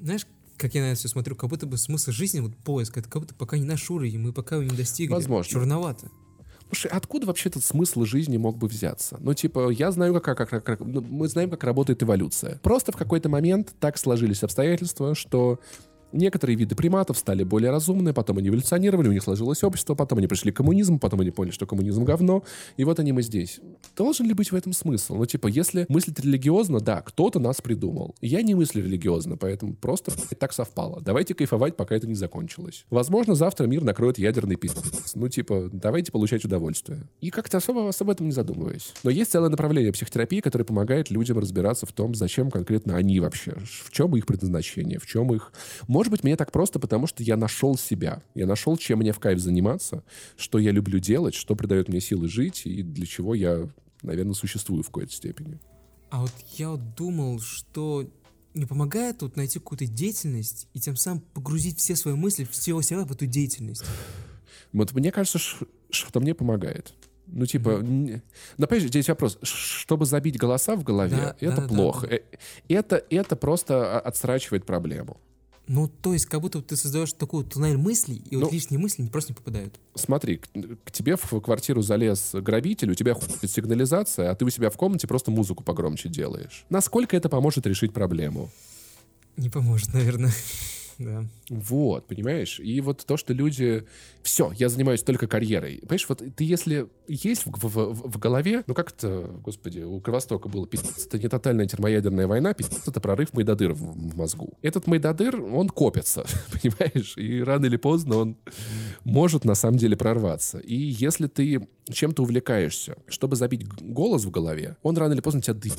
[0.00, 0.26] знаешь,
[0.56, 3.22] как я на это все смотрю, как будто бы смысл жизни, вот поиск, это как
[3.22, 5.12] будто пока не наш уровень, мы пока его не достигли.
[5.12, 5.52] Возможно.
[5.52, 6.08] Черновато.
[6.68, 9.18] Слушай, откуда вообще этот смысл жизни мог бы взяться?
[9.20, 12.58] Ну, типа, я знаю, как, как, как, ну, мы знаем, как работает эволюция.
[12.62, 15.60] Просто в какой-то момент так сложились обстоятельства, что
[16.16, 20.26] Некоторые виды приматов стали более разумны, потом они эволюционировали, у них сложилось общество, потом они
[20.26, 22.42] пришли к коммунизму, потом они поняли, что коммунизм говно,
[22.78, 23.60] и вот они мы здесь.
[23.94, 25.16] Должен ли быть в этом смысл?
[25.16, 28.14] Ну, типа, если мыслить религиозно, да, кто-то нас придумал.
[28.22, 31.02] Я не мыслю религиозно, поэтому просто так совпало.
[31.02, 32.86] Давайте кайфовать, пока это не закончилось.
[32.88, 35.14] Возможно, завтра мир накроет ядерный пиздец.
[35.14, 37.08] Ну, типа, давайте получать удовольствие.
[37.20, 38.94] И как-то особо, об этом не задумываясь.
[39.02, 43.54] Но есть целое направление психотерапии, которое помогает людям разбираться в том, зачем конкретно они вообще,
[43.84, 45.52] в чем их предназначение, в чем их
[45.88, 48.22] может быть, мне так просто, потому что я нашел себя.
[48.34, 50.02] Я нашел, чем мне в кайф заниматься,
[50.36, 53.68] что я люблю делать, что придает мне силы жить и для чего я,
[54.02, 55.58] наверное, существую в какой-то степени.
[56.10, 58.08] А вот я вот думал, что
[58.54, 63.04] не помогает вот найти какую-то деятельность и тем самым погрузить все свои мысли, всего себя
[63.04, 63.84] в эту деятельность.
[64.72, 65.38] Вот мне кажется,
[65.90, 66.94] что мне помогает.
[67.28, 68.22] Ну, типа, н-
[68.56, 69.36] ну, понимаешь, здесь вопрос.
[69.42, 72.06] Чтобы забить голоса в голове, Да, это да, да, плохо.
[72.06, 72.16] да.
[72.16, 72.20] Э,
[72.68, 75.20] Это, это просто отсрачивает проблему.
[75.68, 79.06] Ну, то есть, как будто ты создаешь такую туннель мыслей, и Ну, вот лишние мысли
[79.08, 79.74] просто не попадают.
[79.94, 80.48] Смотри, к,
[80.84, 84.76] к тебе в квартиру залез грабитель, у тебя хуй сигнализация, а ты у себя в
[84.76, 86.64] комнате просто музыку погромче делаешь.
[86.70, 88.50] Насколько это поможет решить проблему?
[89.36, 90.32] Не поможет, наверное.
[90.98, 91.26] Да.
[91.48, 92.58] Вот, понимаешь?
[92.60, 93.86] И вот то, что люди...
[94.22, 95.78] Все, я занимаюсь только карьерой.
[95.82, 100.48] Понимаешь, вот ты если есть в, в- в- голове, ну как это, господи, у Кровостока
[100.48, 104.58] было, пиздец, это не тотальная термоядерная война, пиздец, это прорыв Майдадыр в, в мозгу.
[104.62, 107.14] Этот Майдадыр, он копится, понимаешь?
[107.16, 108.36] И рано или поздно он
[109.04, 110.58] может на самом деле прорваться.
[110.58, 115.54] И если ты чем-то увлекаешься, чтобы забить голос в голове, он рано или поздно тебя
[115.54, 115.78] дыбет.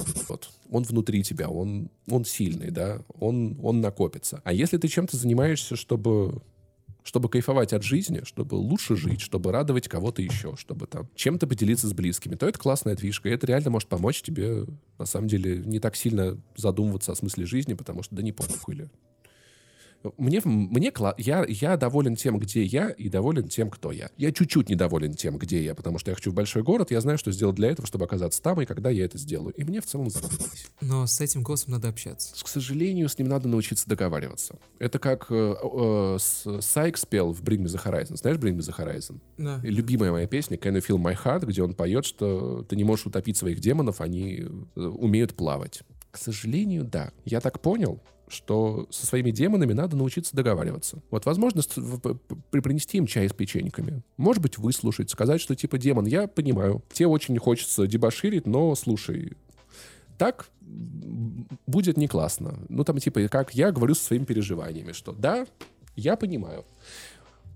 [0.69, 4.41] Он внутри тебя, он, он сильный, да, он, он накопится.
[4.45, 6.41] А если ты чем-то занимаешься, чтобы
[7.07, 11.87] чтобы кайфовать от жизни, чтобы лучше жить, чтобы радовать кого-то еще, чтобы там чем-то поделиться
[11.87, 14.65] с близкими, то это классная фишка, и это реально может помочь тебе,
[14.99, 18.75] на самом деле, не так сильно задумываться о смысле жизни, потому что да не похуй
[18.75, 18.89] ли.
[20.17, 24.09] Мне, мне я, я доволен тем, где я, и доволен тем, кто я.
[24.17, 27.17] Я чуть-чуть недоволен тем, где я, потому что я хочу в большой город, я знаю,
[27.17, 29.53] что сделать для этого, чтобы оказаться там, и когда я это сделаю.
[29.53, 30.67] И мне в целом заебись.
[30.81, 32.33] Но с этим голосом надо общаться.
[32.43, 34.57] К сожалению, с ним надо научиться договариваться.
[34.79, 38.17] Это как э, э, Сайк спел в Bring Me The Horizon.
[38.17, 39.19] Знаешь Bring Me The Horizon?
[39.37, 39.59] Да.
[39.63, 43.05] Любимая моя песня Can You Feel My Heart, где он поет, что ты не можешь
[43.05, 45.81] утопить своих демонов, они э, умеют плавать.
[46.11, 47.11] К сожалению, да.
[47.25, 51.01] Я так понял, что со своими демонами надо научиться договариваться.
[51.09, 51.61] Вот, возможно,
[52.51, 54.01] принести им чай с печеньками.
[54.17, 59.33] Может быть, выслушать, сказать, что типа, демон, я понимаю, тебе очень хочется дебоширить, но слушай,
[60.17, 62.59] так будет не классно.
[62.69, 65.47] Ну, там, типа, как я говорю со своими переживаниями, что да,
[65.95, 66.65] я понимаю.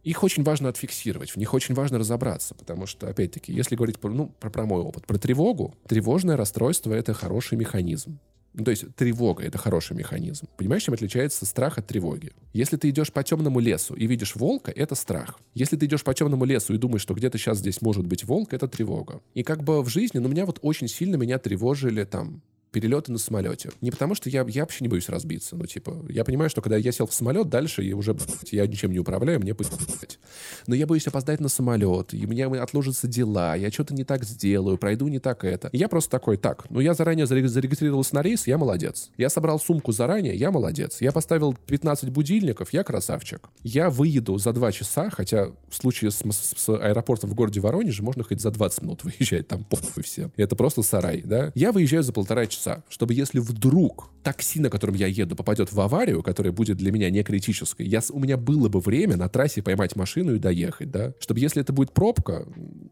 [0.03, 4.09] Их очень важно отфиксировать, в них очень важно разобраться, потому что, опять-таки, если говорить про,
[4.09, 8.17] ну, про, про мой опыт, про тревогу, тревожное расстройство— это хороший механизм.
[8.53, 10.47] Ну, то есть тревога— это хороший механизм.
[10.57, 12.31] Понимаешь, чем отличается страх от тревоги?
[12.53, 15.39] Если ты идешь по темному лесу и видишь волка, это страх.
[15.53, 18.53] Если ты идешь по темному лесу и думаешь, что где-то сейчас здесь может быть волк,
[18.53, 19.21] это тревога.
[19.33, 23.17] И как бы в жизни, ну, меня вот очень сильно меня тревожили там перелеты на
[23.17, 23.69] самолете.
[23.81, 25.55] Не потому, что я, я вообще не боюсь разбиться.
[25.55, 28.15] Ну, типа, я понимаю, что когда я сел в самолет, дальше я уже,
[28.51, 30.19] я ничем не управляю, мне блядь.
[30.67, 34.23] Но я боюсь опоздать на самолет, и у меня отложатся дела, я что-то не так
[34.23, 35.67] сделаю, пройду не так это.
[35.69, 39.11] И я просто такой, так, ну я заранее заре- зарегистрировался на рейс, я молодец.
[39.17, 41.01] Я собрал сумку заранее, я молодец.
[41.01, 43.49] Я поставил 15 будильников, я красавчик.
[43.63, 48.01] Я выеду за 2 часа, хотя в случае с, с- с аэропортом в городе Воронеже
[48.03, 50.31] можно хоть за 20 минут выезжать, там похуй всем.
[50.37, 51.51] Это просто сарай, да?
[51.55, 55.79] Я выезжаю за полтора часа, чтобы если вдруг такси, на котором я еду, попадет в
[55.79, 59.61] аварию, которая будет для меня не критической, я, у меня было бы время на трассе
[59.61, 61.13] поймать машину и доехать, да?
[61.19, 62.45] Чтобы если это будет пробка,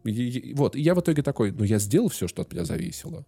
[0.04, 2.64] и- и- вот, и я в итоге такой, ну я сделал все, что от меня
[2.64, 3.24] зависело.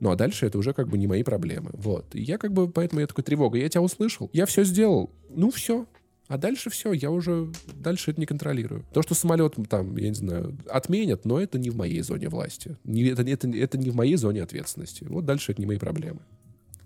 [0.00, 1.70] Ну, а дальше это уже как бы не мои проблемы.
[1.74, 2.14] Вот.
[2.16, 5.50] И я как бы, поэтому я такой, тревога, я тебя услышал, я все сделал, ну
[5.52, 5.86] все.
[6.28, 8.84] А дальше все, я уже дальше это не контролирую.
[8.92, 12.76] То, что самолет там, я не знаю, отменят, но это не в моей зоне власти.
[12.84, 15.04] Не, это, это, это не в моей зоне ответственности.
[15.04, 16.20] Вот дальше это не мои проблемы.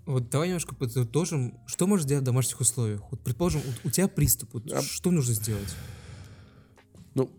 [0.05, 3.01] Вот давай немножко подытожим, что можно сделать в домашних условиях.
[3.11, 5.75] Вот, предположим, у, у тебя приступ, вот А- что нужно сделать?
[7.13, 7.29] Ну,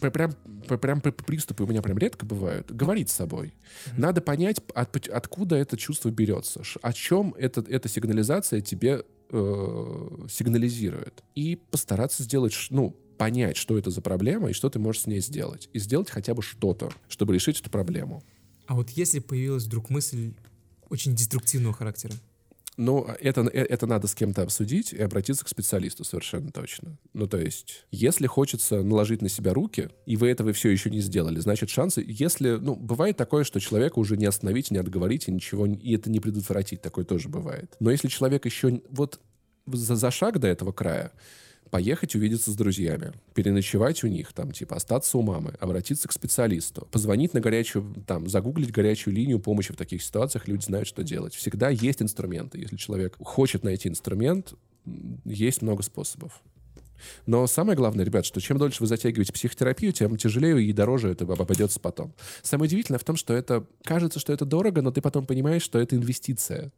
[0.00, 0.32] пр- прям,
[0.66, 2.70] пр- прям пр- приступы у меня прям редко бывают.
[2.72, 3.54] Говорить с собой.
[3.96, 6.62] Надо понять, от- откуда это чувство берется.
[6.82, 11.22] О чем это, эта сигнализация тебе э, сигнализирует.
[11.34, 15.20] И постараться сделать, ну, понять, что это за проблема и что ты можешь с ней
[15.20, 15.68] сделать.
[15.72, 18.22] И сделать хотя бы что-то, чтобы решить эту проблему.
[18.66, 20.34] А вот если появилась вдруг мысль
[20.88, 22.14] очень деструктивного характера,
[22.80, 26.96] Ну, это, э- это надо с кем-то обсудить и обратиться к специалисту совершенно точно.
[27.12, 31.00] Ну, то есть, если хочется наложить на себя руки, и вы этого все еще не
[31.00, 35.30] сделали, значит, шансы, если, ну, бывает такое, что человека уже не остановить, не отговорить, и
[35.30, 37.76] ничего, и это не предотвратить, такое тоже бывает.
[37.80, 39.20] Но если человек еще вот
[39.66, 41.12] за, за шаг до этого края,
[41.70, 46.86] поехать увидеться с друзьями, переночевать у них, там, типа, остаться у мамы, обратиться к специалисту,
[46.90, 51.34] позвонить на горячую, там, загуглить горячую линию помощи в таких ситуациях, люди знают, что делать.
[51.34, 52.58] Всегда есть инструменты.
[52.58, 54.54] Если человек хочет найти инструмент,
[55.24, 56.42] есть много способов.
[57.26, 61.24] Но самое главное, ребят, что чем дольше вы затягиваете психотерапию, тем тяжелее и дороже это
[61.24, 62.14] обойдется потом.
[62.42, 65.78] Самое удивительное в том, что это кажется, что это дорого, но ты потом понимаешь, что
[65.78, 66.72] это инвестиция.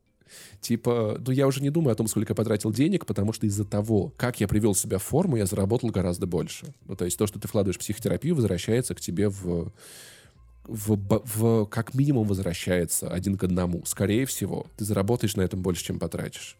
[0.61, 3.65] Типа, ну я уже не думаю о том, сколько я потратил денег, потому что из-за
[3.65, 6.75] того, как я привел себя в форму, я заработал гораздо больше.
[6.87, 9.73] Ну, то есть то, что ты вкладываешь в психотерапию, возвращается к тебе в,
[10.65, 13.83] в, в- как минимум возвращается один к одному.
[13.85, 16.57] Скорее всего, ты заработаешь на этом больше, чем потратишь.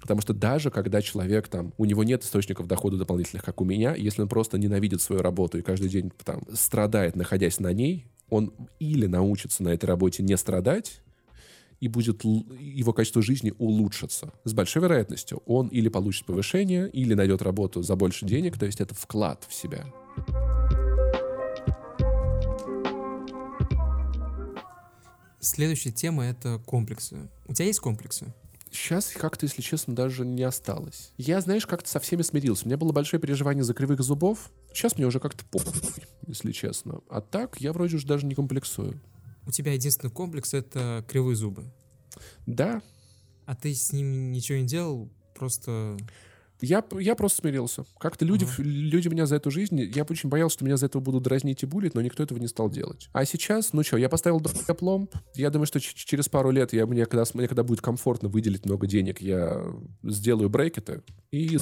[0.00, 3.94] Потому что даже когда человек там, у него нет источников дохода дополнительных, как у меня,
[3.94, 8.52] если он просто ненавидит свою работу и каждый день там страдает, находясь на ней, он
[8.80, 11.00] или научится на этой работе не страдать,
[11.82, 14.32] и будет его качество жизни улучшится.
[14.44, 18.80] С большой вероятностью он или получит повышение, или найдет работу за больше денег, то есть
[18.80, 19.84] это вклад в себя.
[25.40, 27.28] Следующая тема— это комплексы.
[27.48, 28.32] У тебя есть комплексы?
[28.70, 31.12] Сейчас как-то, если честно, даже не осталось.
[31.18, 32.64] Я, знаешь, как-то со всеми смирился.
[32.64, 34.52] У меня было большое переживание за кривых зубов.
[34.72, 35.80] Сейчас мне уже как-то похуй,
[36.28, 37.00] если честно.
[37.10, 39.00] А так я вроде уже даже не комплексую.
[39.46, 41.64] У тебя единственный комплекс— это кривые зубы.
[42.46, 42.80] Да,
[43.46, 45.96] А ты с ним ничего не делал, просто...
[46.60, 47.84] я, я просто смирился.
[47.98, 48.62] Как-то люди, Ага.
[48.62, 49.80] люди меня за эту жизнь...
[49.80, 52.46] Я очень боялся, что меня за этого будут дразнить и булить, но никто этого не
[52.46, 53.08] стал делать.
[53.12, 55.12] А сейчас, ну что, я поставил пломб.
[55.34, 58.86] Я думаю, что через пару лет я, мне, когда, мне когда будет комфортно выделить много
[58.86, 59.64] денег, я
[60.04, 61.02] сделаю брекеты
[61.32, 61.58] и...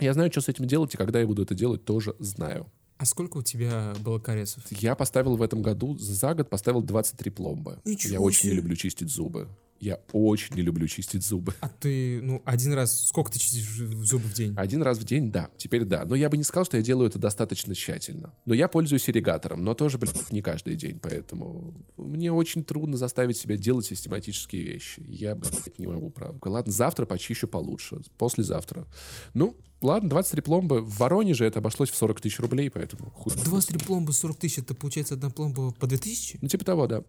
[0.00, 2.70] Я знаю, что с этим делать, и когда я буду это делать, тоже знаю.
[2.98, 4.64] А сколько у тебя было кариесов?
[4.70, 7.78] Я поставил в этом году, за год поставил 23 пломбы.
[7.84, 9.48] Ничего я очень не люблю чистить зубы.
[9.80, 11.54] Я очень не люблю чистить зубы.
[11.60, 13.06] А ты, ну, один раз...
[13.06, 14.54] Сколько ты чистишь зубы в день?
[14.56, 15.50] Один раз в день, да.
[15.56, 16.04] Теперь да.
[16.04, 18.34] Но я бы не сказал, что я делаю это достаточно тщательно.
[18.44, 20.98] Но я пользуюсь ирригатором, но тоже, блядь, не каждый день.
[20.98, 25.02] Поэтому мне очень трудно заставить себя делать систематические вещи.
[25.06, 26.38] Я, блядь, не могу, правда.
[26.48, 28.00] Ладно, завтра почищу получше.
[28.16, 28.86] Послезавтра.
[29.34, 30.80] Ну, ладно, 23 пломбы.
[30.80, 33.32] В Воронеже это обошлось в 40 тысяч рублей, поэтому хуй.
[33.32, 36.38] 23 пломбы, 40 тысяч, это получается одна пломба по 2000?
[36.42, 37.04] Ну, типа того, да.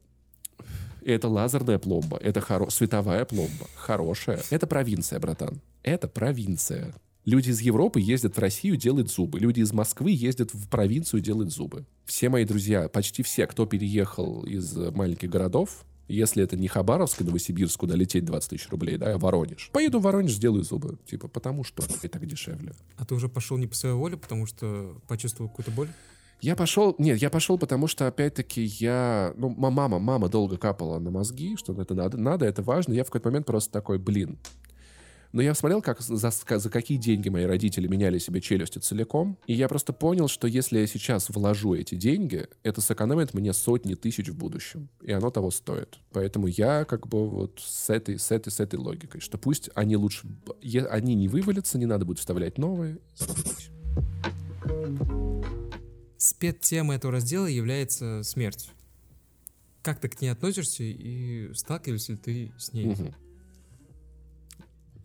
[1.10, 2.70] Это лазерная пломба, это хоро...
[2.70, 4.42] световая пломба, хорошая.
[4.52, 5.60] Это провинция, братан.
[5.82, 6.94] Это провинция.
[7.26, 9.40] Люди из Европы ездят в Россию, делают зубы.
[9.40, 11.86] Люди из Москвы ездят в провинцию, делают зубы.
[12.06, 17.24] Все мои друзья, почти все, кто переехал из маленьких городов, если это не Хабаровск и
[17.24, 19.70] Новосибирск, куда лететь 20 тысяч рублей, да, а Воронеж.
[19.74, 20.98] Поеду в Воронеж, сделаю зубы.
[21.08, 22.74] Типа, потому что и так дешевле.
[22.98, 25.90] А ты уже пошел не по своей воле, потому что почувствовал какую-то боль?
[26.42, 26.96] Я пошел...
[26.98, 29.34] Нет, я пошел, потому что, опять-таки, я...
[29.36, 32.94] Ну, ма- мама, мама долго капала на мозги, что это надо, надо, это важно.
[32.94, 34.40] Я в какой-то момент просто такой, блин.
[35.32, 39.38] Но я смотрел, как за, за какие деньги мои родители меняли себе челюсти целиком.
[39.46, 43.94] И я просто понял, что если я сейчас вложу эти деньги, это сэкономит мне сотни
[43.94, 44.90] тысяч в будущем.
[45.04, 46.00] И оно того стоит.
[46.14, 49.98] Поэтому я как бы вот с этой, с этой, с этой логикой, что пусть они
[49.98, 50.28] лучше...
[50.90, 52.98] Они не вывалятся, не надо будет вставлять новые.
[56.30, 58.70] Спецтемой этого раздела является смерть.
[59.82, 62.86] Как ты к ней относишься и сталкиваешься ли ты с ней?
[62.86, 63.16] Мгм.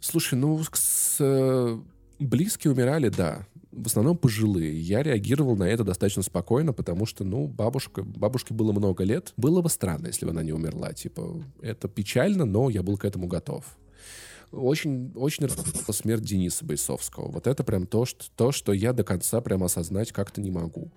[0.01, 1.81] Слушай, ну, с, э,
[2.19, 3.47] близкие умирали, да.
[3.73, 4.79] В основном пожилые.
[4.79, 9.33] Я реагировал на это достаточно спокойно, потому что, ну, бабушка, бабушке было много лет.
[9.39, 10.93] Было бы странно, если бы она не умерла.
[10.93, 13.65] Типа, это печально, но я был к этому готов.
[14.55, 15.49] Очень, очень
[15.93, 17.31] смерть Дениса Бойцовского.
[17.31, 20.91] Вот это прям то что, то, что я до конца прям осознать как-то не могу.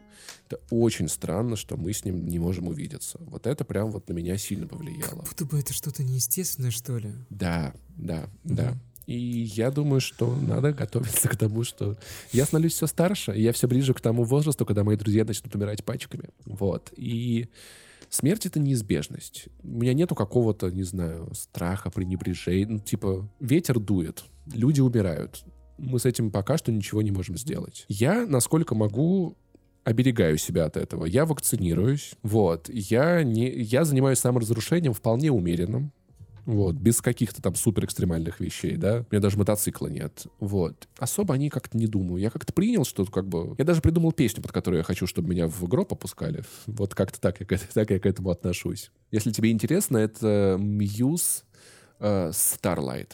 [0.47, 3.19] Это очень странно, что мы с ним не можем увидеться.
[3.21, 5.23] Вот это прям вот на меня сильно повлияло.
[5.27, 7.11] Будто бы это что-то неестественное, что ли?
[7.29, 8.77] Да, да, да.
[9.07, 11.97] И я думаю, что надо готовиться к тому, что
[12.33, 15.55] я становлюсь все старше, и я все ближе к тому возрасту, когда мои друзья начнут
[15.55, 16.29] умирать пачками.
[16.45, 16.91] Вот.
[16.97, 17.47] И
[18.09, 19.47] смерть— это неизбежность.
[19.63, 22.67] У меня нету какого-то, не знаю, страха, пренебрежения.
[22.67, 25.43] Ну, типа, ветер дует, люди умирают.
[25.77, 27.85] Мы с этим пока что ничего не можем сделать.
[27.87, 29.37] Я, насколько могу,
[29.87, 31.05] оберегаю себя от этого.
[31.05, 32.15] Я вакцинируюсь.
[32.21, 32.67] Вот.
[32.67, 35.93] Я, не, я занимаюсь саморазрушением вполне умеренным.
[36.47, 38.99] Вот, без каких-то там супер экстремальных вещей, да.
[38.99, 40.27] У меня даже мотоцикла нет.
[40.39, 40.87] Вот.
[40.97, 42.21] Особо они как-то не думаю.
[42.21, 43.53] Я как-то принял, что как бы...
[43.57, 46.45] Я даже придумал песню, под которую я хочу, чтобы меня в гроб опускали.
[46.65, 48.91] Вот как-то так я, к так я к этому отношусь.
[49.11, 51.43] Если тебе интересно, это Muse
[51.99, 53.11] э, Starlight.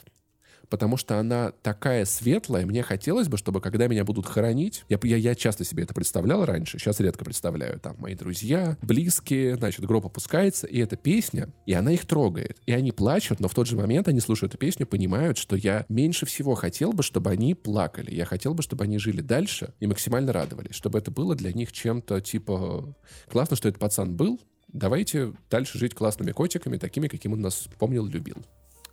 [0.73, 5.17] Потому что она такая светлая, мне хотелось бы, чтобы когда меня будут хоронить, я, я,
[5.17, 10.07] я часто себе это представлял раньше, сейчас редко представляю, там, мои друзья, близкие, значит, гроб
[10.07, 13.75] опускается, и эта песня, и она их трогает, и они плачут, но в тот же
[13.75, 18.09] момент они слушают эту песню, понимают, что я меньше всего хотел бы, чтобы они плакали,
[18.09, 21.71] я хотел бы, чтобы они жили дальше и максимально радовались, чтобы это было для них
[21.71, 22.95] чем-то типа,
[23.29, 28.07] классно, что этот пацан был, давайте дальше жить классными котиками, такими, каким он нас помнил,
[28.07, 28.37] любил.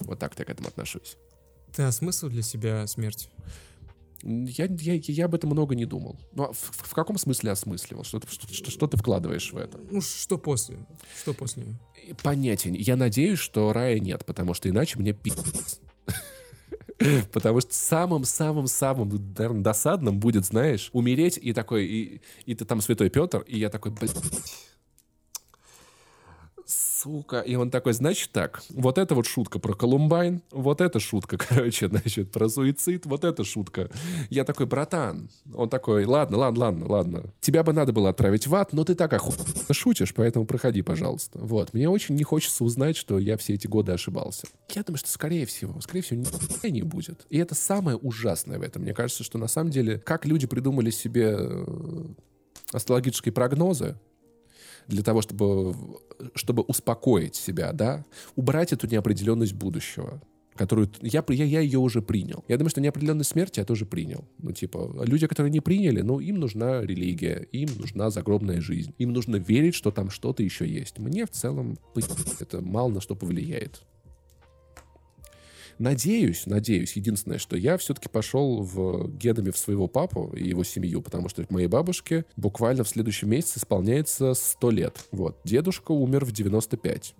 [0.00, 1.16] Вот так я к этому отношусь.
[1.74, 3.28] Ты осмыслил для себя смерть?
[4.22, 6.18] Я, я, я об этом много не думал.
[6.35, 8.04] Ну, а в, в- каком смысле осмысливал?
[8.04, 9.78] Что, ты- что, что, что ты вкладываешь в это?
[9.90, 10.76] Ну, что после?
[11.22, 11.64] Что после?
[11.64, 11.76] Не-
[12.78, 15.80] Я надеюсь, что рая нет, потому что иначе мне пиздец.
[17.33, 23.09] Потому что самым-самым-самым, наверное, досадным будет, знаешь, умереть и такой, и, и ты там святой
[23.09, 24.14] Петр, и я такой, блядь,
[27.00, 27.40] сука.
[27.40, 31.88] И он такой, значит так, вот это вот шутка про Колумбайн, вот эта шутка, короче,
[31.88, 33.90] значит, про суицид, вот эта шутка.
[34.28, 35.30] Я такой, братан.
[35.54, 37.24] Он такой, ладно, ладно, ладно, ладно.
[37.40, 41.38] Тебя бы надо было отправить в ад, но ты так охуенно шутишь, поэтому проходи, пожалуйста.
[41.38, 41.72] Вот.
[41.72, 44.46] Мне очень не хочется узнать, что я все эти годы ошибался.
[44.74, 47.26] Я думаю, что скорее всего, скорее всего, никогда не будет.
[47.30, 48.82] И это самое ужасное в этом.
[48.82, 52.06] Мне кажется, что на самом деле, как люди придумали себе э,
[52.72, 53.96] астрологические прогнозы,
[54.88, 55.74] для того, чтобы,
[56.34, 58.04] чтобы успокоить себя, да,
[58.36, 60.20] убрать эту неопределенность будущего
[60.60, 62.44] которую я, я, я ее уже принял.
[62.46, 64.26] Я думаю, что неопределенность смерти я тоже принял.
[64.36, 68.94] Ну, типа, люди, которые не приняли, ну, им нужна религия, им нужна загробная жизнь.
[68.98, 70.98] Им нужно верить, что там что-то еще есть.
[70.98, 71.78] Мне в целом
[72.40, 73.86] это мало на что повлияет.
[75.80, 81.00] Надеюсь, надеюсь, единственное, что я все-таки пошел в генами в своего папу и его семью,
[81.00, 85.06] потому что моей бабушке буквально в следующем месяце исполняется 100 лет.
[85.10, 85.38] Вот.
[85.44, 87.14] Дедушка умер в 95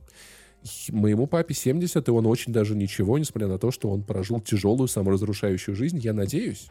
[0.91, 4.89] моему папе 70, и он очень даже ничего, несмотря на то, что он прожил тяжелую
[4.89, 5.97] саморазрушающую жизнь.
[5.97, 6.67] Я надеюсь,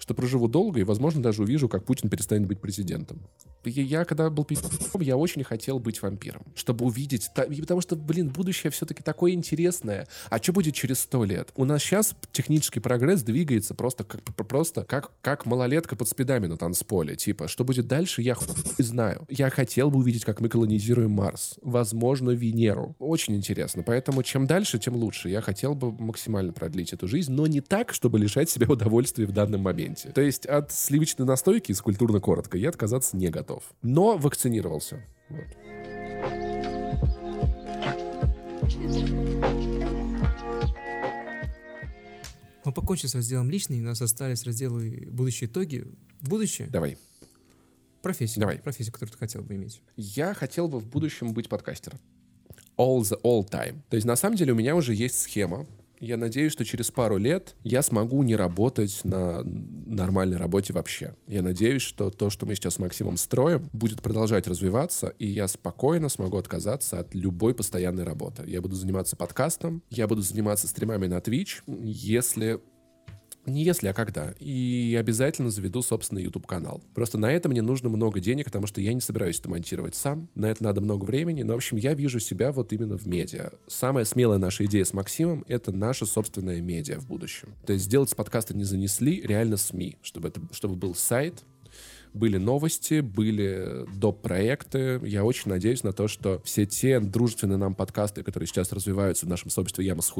[0.00, 3.20] что проживу долго и, возможно, даже увижу, как Путин перестанет быть президентом.
[3.64, 7.30] Я, когда был пи***ом, я очень хотел быть вампиром, чтобы увидеть...
[7.34, 10.08] Потому что, блин, будущее все-таки такое интересное.
[10.30, 11.50] А что будет через сто лет?
[11.54, 16.56] У нас сейчас технический прогресс двигается просто как, просто как, как малолетка под спидами на
[16.56, 17.16] танцполе.
[17.16, 18.46] Типа, что будет дальше, я хуй
[18.78, 19.26] знаю.
[19.28, 21.56] Я хотел бы увидеть, как мы колонизируем Марс.
[21.60, 22.96] Возможно, Венеру.
[22.98, 23.82] Очень интересно.
[23.82, 25.28] Поэтому чем дальше, тем лучше.
[25.28, 29.32] Я хотел бы максимально продлить эту жизнь, но не так, чтобы лишать себя удовольствия в
[29.32, 29.89] данном моменте.
[30.14, 33.62] То есть от сливочной настойки из культурно коротко я отказаться не готов.
[33.82, 35.04] Но вакцинировался.
[35.28, 35.46] Вот.
[42.64, 45.86] Мы покончим с разделом личный, у нас остались разделы будущие итоги.
[46.20, 46.68] Будущее.
[46.68, 46.98] Давай.
[48.02, 48.40] Профессия.
[48.40, 48.58] Давай.
[48.58, 49.82] Профессию, которую ты хотел бы иметь.
[49.96, 51.98] Я хотел бы в будущем быть подкастером.
[52.76, 53.80] All the all time.
[53.88, 55.66] То есть, на самом деле, у меня уже есть схема,
[56.00, 61.14] я надеюсь, что через пару лет я смогу не работать на нормальной работе вообще.
[61.26, 65.46] Я надеюсь, что то, что мы сейчас с Максимом строим, будет продолжать развиваться, и я
[65.46, 68.44] спокойно смогу отказаться от любой постоянной работы.
[68.46, 72.60] Я буду заниматься подкастом, я буду заниматься стримами на Twitch, если
[73.46, 74.34] не если, а когда.
[74.38, 76.82] И обязательно заведу собственный YouTube-канал.
[76.94, 80.28] Просто на это мне нужно много денег, потому что я не собираюсь это монтировать сам.
[80.34, 81.42] На это надо много времени.
[81.42, 83.50] Но, в общем, я вижу себя вот именно в медиа.
[83.66, 87.54] Самая смелая наша идея с Максимом— это наша собственная медиа в будущем.
[87.66, 89.96] То есть сделать с подкаста не занесли, реально СМИ.
[90.02, 91.44] Чтобы, это, чтобы был сайт,
[92.12, 95.00] были новости, были доп-проекты.
[95.04, 99.28] Я очень надеюсь на то, что все те дружественные нам подкасты, которые сейчас развиваются в
[99.28, 100.10] нашем сообществе Яма с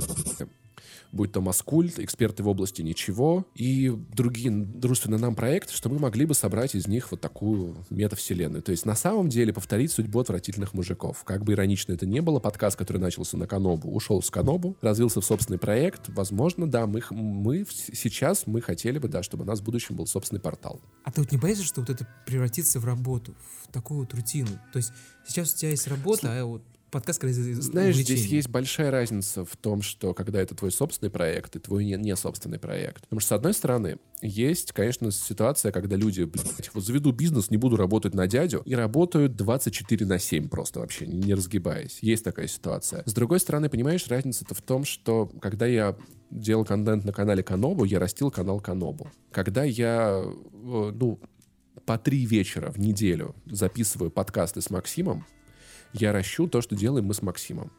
[1.12, 6.24] будь то Маскульт, эксперты в области ничего и другие дружественные нам проекты, что мы могли
[6.24, 8.62] бы собрать из них вот такую метавселенную.
[8.62, 11.24] То есть на самом деле повторить судьбу отвратительных мужиков.
[11.24, 15.20] Как бы иронично это не было, подкаст, который начался на Канобу, ушел с Канобу, развился
[15.20, 16.08] в собственный проект.
[16.08, 20.06] Возможно, да, мы, мы сейчас мы хотели бы, да, чтобы у нас в будущем был
[20.06, 20.80] собственный портал.
[21.04, 24.50] А ты вот не боишься, что вот это превратится в работу, в такую вот рутину?
[24.72, 24.92] То есть
[25.26, 29.56] сейчас у тебя есть работа, а вот подкаст скорее Знаешь, здесь есть большая разница в
[29.56, 33.02] том, что когда это твой собственный проект и твой не, не собственный проект.
[33.02, 37.56] Потому что, с одной стороны, есть, конечно, ситуация, когда люди, блядь, вот заведу бизнес, не
[37.56, 41.98] буду работать на дядю, и работают 24 на 7 просто вообще, не разгибаясь.
[42.02, 43.02] Есть такая ситуация.
[43.06, 45.96] С другой стороны, понимаешь, разница-то в том, что когда я
[46.30, 49.10] делал контент на канале Канобу, я растил канал Канобу.
[49.32, 51.20] Когда я, э, ну,
[51.90, 55.26] по три вечера в неделю записываю подкасты с Максимом,
[55.92, 57.72] я ращу то, что делаем мы с Максимом.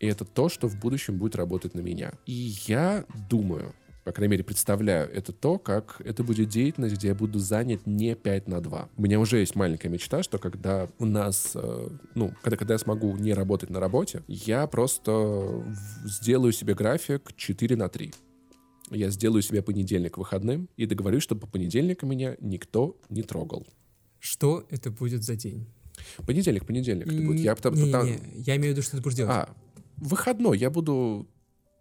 [0.00, 2.12] И это то, что в будущем будет работать на меня.
[2.26, 3.74] И я думаю,
[4.04, 8.14] по крайней мере, представляю, это то, как это будет деятельность, где я буду занят не
[8.14, 8.90] 5 на 2.
[8.98, 12.78] У меня уже есть маленькая мечта, что когда у нас, э, ну, когда, когда я
[12.78, 15.64] смогу не работать на работе, я просто
[16.04, 18.12] сделаю себе график 4 на 3.
[18.90, 23.66] Я сделаю себе понедельник выходным и договорюсь, чтобы по понедельникам меня никто не трогал.
[24.20, 25.66] Что это будет за день?
[26.26, 27.06] Понедельник, понедельник.
[27.06, 27.40] Это будет.
[27.40, 28.06] Я, потому, не, там...
[28.06, 29.32] не, я имею в виду, что ты будешь делать.
[29.32, 29.54] А,
[29.96, 30.58] выходной.
[30.58, 31.28] Я буду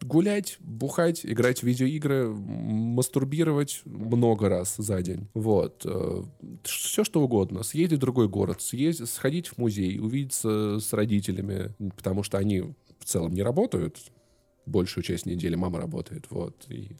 [0.01, 5.27] гулять, бухать, играть в видеоигры, мастурбировать много раз за день.
[5.33, 5.83] Вот.
[5.85, 6.23] Э,
[6.63, 7.63] Все что угодно.
[7.63, 12.61] Съездить в другой город, съездить, сходить в музей, увидеться с родителями, потому что они
[12.99, 13.97] в целом не работают.
[14.65, 16.25] Большую часть недели мама работает.
[16.29, 16.65] Вот.
[16.69, 16.91] И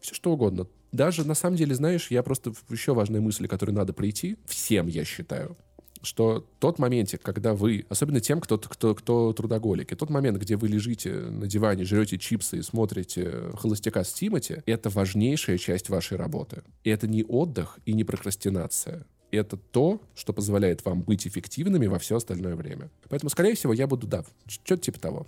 [0.00, 0.66] все что угодно.
[0.92, 5.04] Даже, на самом деле, знаешь, я просто еще важная мысль, которую надо пройти, всем, я
[5.04, 5.56] считаю,
[6.02, 10.68] что тот моментик, когда вы, особенно тем, кто, кто, кто трудоголики, тот момент, где вы
[10.68, 16.62] лежите на диване, жрете чипсы и смотрите «Холостяка с Тимати», это важнейшая часть вашей работы.
[16.84, 19.06] И это не отдых и не прокрастинация.
[19.30, 22.90] это то, что позволяет вам быть эффективными во все остальное время.
[23.10, 25.26] Поэтому, скорее всего, я буду, да, что-то типа того.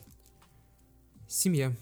[1.31, 1.73] Семья.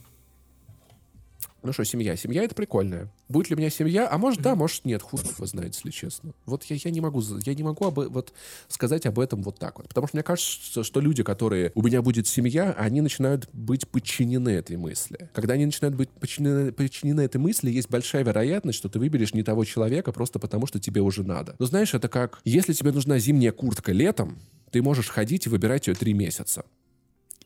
[1.63, 2.17] Ну что, семья?
[2.17, 3.11] Семья— это прикольная.
[3.31, 4.07] Будет ли у меня семья?
[4.07, 5.01] А может, да, может, нет.
[5.01, 6.35] Хуй его знает, если честно.
[6.45, 8.35] Вот я, я не могу, я не могу об, вот
[8.69, 9.89] сказать об этом вот так вот.
[9.89, 14.51] Потому что мне кажется, что люди, которые «у меня будет семья», они начинают быть подчинены
[14.51, 15.31] этой мысли.
[15.33, 19.45] Когда они начинают быть подчинены, подчинены этой мысли, есть большая вероятность, что ты выберешь не
[19.45, 21.57] того человека просто потому, что тебе уже надо.
[21.59, 24.39] Но знаешь, это как, если тебе нужна зимняя куртка летом,
[24.71, 26.67] ты можешь ходить и выбирать ее три месяца.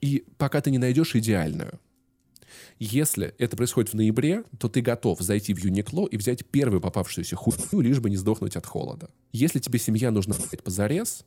[0.01, 1.79] И пока ты не найдешь идеальную.
[2.85, 7.37] Если это происходит в ноябре, то ты готов зайти в Юникло и взять первую попавшуюся
[7.37, 9.09] хуйню, лишь бы не сдохнуть от холода.
[9.31, 11.25] Если тебе семья нужна позарез,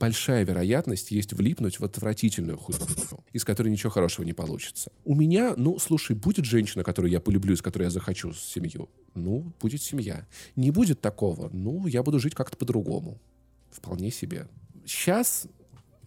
[0.00, 2.88] большая вероятность есть влипнуть в отвратительную хуйню,
[3.32, 4.90] из которой ничего хорошего не получится.
[5.04, 9.52] У меня, ну, слушай, будет женщина, которую я полюблю, с которой я захочу семью, ну,
[9.60, 10.26] будет семья.
[10.56, 13.20] Не будет такого, ну, я буду жить как-то по-другому.
[13.70, 14.48] Вполне себе.
[14.84, 15.46] Сейчас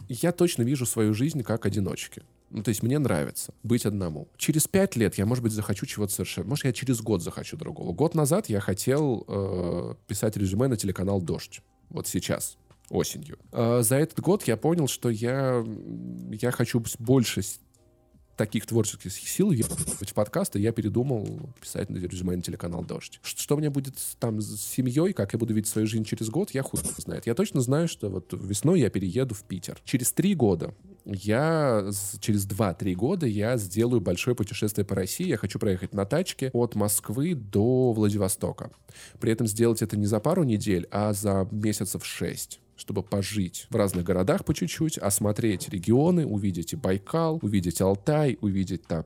[0.10, 2.22] я точно вижу свою жизнь как одиночки.
[2.52, 4.28] Ну, то есть мне нравится быть одному.
[4.38, 6.48] Через пять лет я, может быть, захочу чего-то совершенно...
[6.48, 7.94] Может, я через год захочу другого.
[7.94, 11.62] Год назад я хотел э, писать резюме на телеканал «Дождь».
[11.90, 12.58] Вот сейчас,
[12.90, 13.38] осенью.
[13.52, 15.64] Э, за этот год я понял, что я,
[16.32, 17.42] я хочу больше
[18.40, 21.28] таких творческих сил в подкасты, я передумал
[21.60, 23.20] писать на резюме на телеканал «Дождь».
[23.22, 26.52] Что у меня будет там с семьей, как я буду видеть свою жизнь через год,
[26.52, 27.28] я хуй знает.
[27.28, 29.82] Я точно знаю, что вот весной я перееду в Питер.
[29.84, 30.74] Через три года
[31.14, 31.90] я
[32.20, 35.28] через 2-3 года я сделаю большое путешествие по России.
[35.28, 38.72] Я хочу проехать на тачке от Москвы до Владивостока.
[39.20, 43.76] При этом сделать это не за пару недель, а за месяцев 6 чтобы пожить в
[43.76, 49.06] разных городах по чуть-чуть, осмотреть регионы, увидеть и Байкал, увидеть Алтай, увидеть там,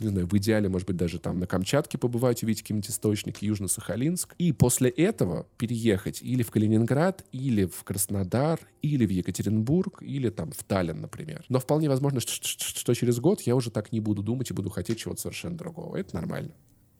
[0.00, 4.34] не знаю, в идеале, может быть, даже там на Камчатке побывать, увидеть какие-нибудь источники, Южно-Сахалинск.
[4.38, 10.50] И после этого переехать или в Калининград, или в Краснодар, или в Екатеринбург, или там
[10.52, 11.44] в Таллин, например.
[11.48, 14.70] Но вполне возможно, что, что- через год я уже так не буду думать и буду
[14.70, 15.96] хотеть чего-то совершенно другого.
[15.96, 16.50] Это нормально.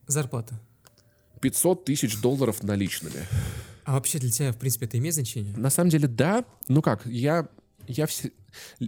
[0.06, 0.60] Зарплата.
[1.40, 3.26] 500 тысяч долларов наличными.
[3.86, 5.56] А вообще для тебя, в принципе, это имеет значение?
[5.56, 6.44] На самом деле, да.
[6.66, 7.48] Ну как, я,
[7.86, 8.32] я все...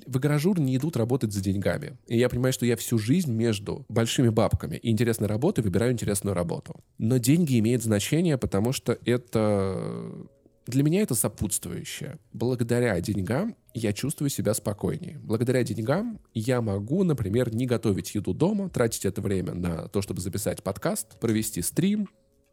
[0.06, 1.96] В гаражур не идут работать за деньгами.
[2.08, 6.34] И я понимаю, что я всю жизнь между большими бабками и интересной работой выбираю интересную
[6.34, 6.80] работу.
[6.98, 10.26] Но деньги имеют значение, потому что это...
[10.66, 12.18] Для меня это сопутствующее.
[12.32, 15.18] Благодаря деньгам я чувствую себя спокойнее.
[15.22, 20.20] Благодаря деньгам я могу, например, не готовить еду дома, тратить это время на то, чтобы
[20.20, 22.08] записать подкаст, провести стрим,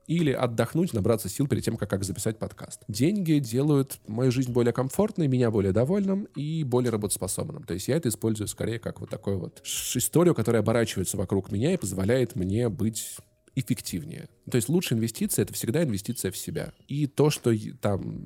[0.08, 2.82] или отдохнуть, набраться сил перед тем, как, как записать подкаст.
[2.88, 7.64] Деньги делают мою жизнь более комфортной, меня более довольным и более работоспособным.
[7.64, 11.74] То есть я это использую скорее как вот такую вот историю, которая оборачивается вокруг меня
[11.74, 13.18] и позволяет мне быть
[13.56, 14.28] эффективнее.
[14.50, 16.74] То есть лучшая инвестиция— это всегда инвестиция в себя.
[16.88, 18.22] И то, что там...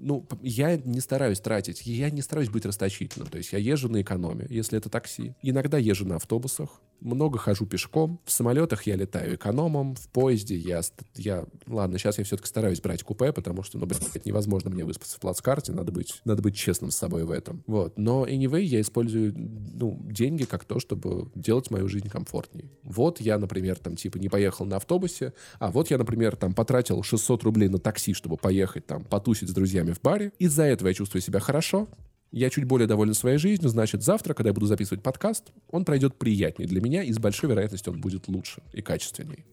[0.00, 3.28] Ну, я не стараюсь тратить, я не стараюсь быть расточительным.
[3.28, 5.34] То есть я езжу на экономе, если это такси.
[5.42, 8.20] Иногда езжу на автобусах, много хожу пешком.
[8.24, 10.80] В самолетах я летаю экономом, в поезде я...
[11.16, 15.16] я ладно, сейчас я все-таки стараюсь брать купе, потому что, ну, блядь, невозможно мне выспаться
[15.16, 17.62] в плацкарте, надо быть, надо быть честным с собой в этом.
[17.66, 17.98] Вот.
[17.98, 22.70] Но anyway, я использую, ну, деньги как то, чтобы делать мою жизнь комфортнее.
[22.82, 27.02] Вот я, например, там, типа, не поехал на автобусе, а вот я, например, там, потратил
[27.02, 30.32] 600 рублей на такси, чтобы поехать там потусить с друзьями в баре.
[30.38, 31.88] Из-за этого я чувствую себя хорошо,
[32.30, 36.16] я чуть более доволен своей жизнью, значит, завтра, когда я буду записывать подкаст, он пройдет
[36.18, 39.44] приятнее для меня, и с большой вероятностью он будет лучше и качественнее.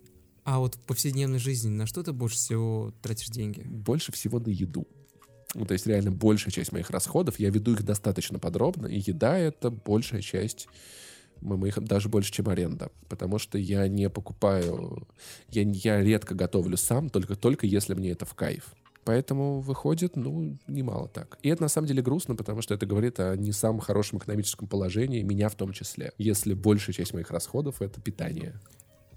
[0.44, 3.62] А вот в повседневной жизни на что ты больше всего тратишь деньги?
[3.62, 4.88] Больше всего на еду.
[5.56, 9.38] Ну, то есть реально большая часть моих расходов, я веду их достаточно подробно, и еда—
[9.40, 10.68] это большая часть
[11.42, 12.90] мо- моих, даже больше, чем аренда.
[13.10, 15.08] Потому что я не покупаю,
[15.50, 18.74] я, я редко готовлю сам, только, только если мне это в кайф.
[19.04, 21.38] Поэтому выходит, ну, немало так.
[21.44, 24.68] И это на самом деле грустно, потому что это говорит о не самом хорошем экономическом
[24.68, 26.12] положении, меня в том числе.
[26.18, 28.60] Если большая часть моих расходов— это питание.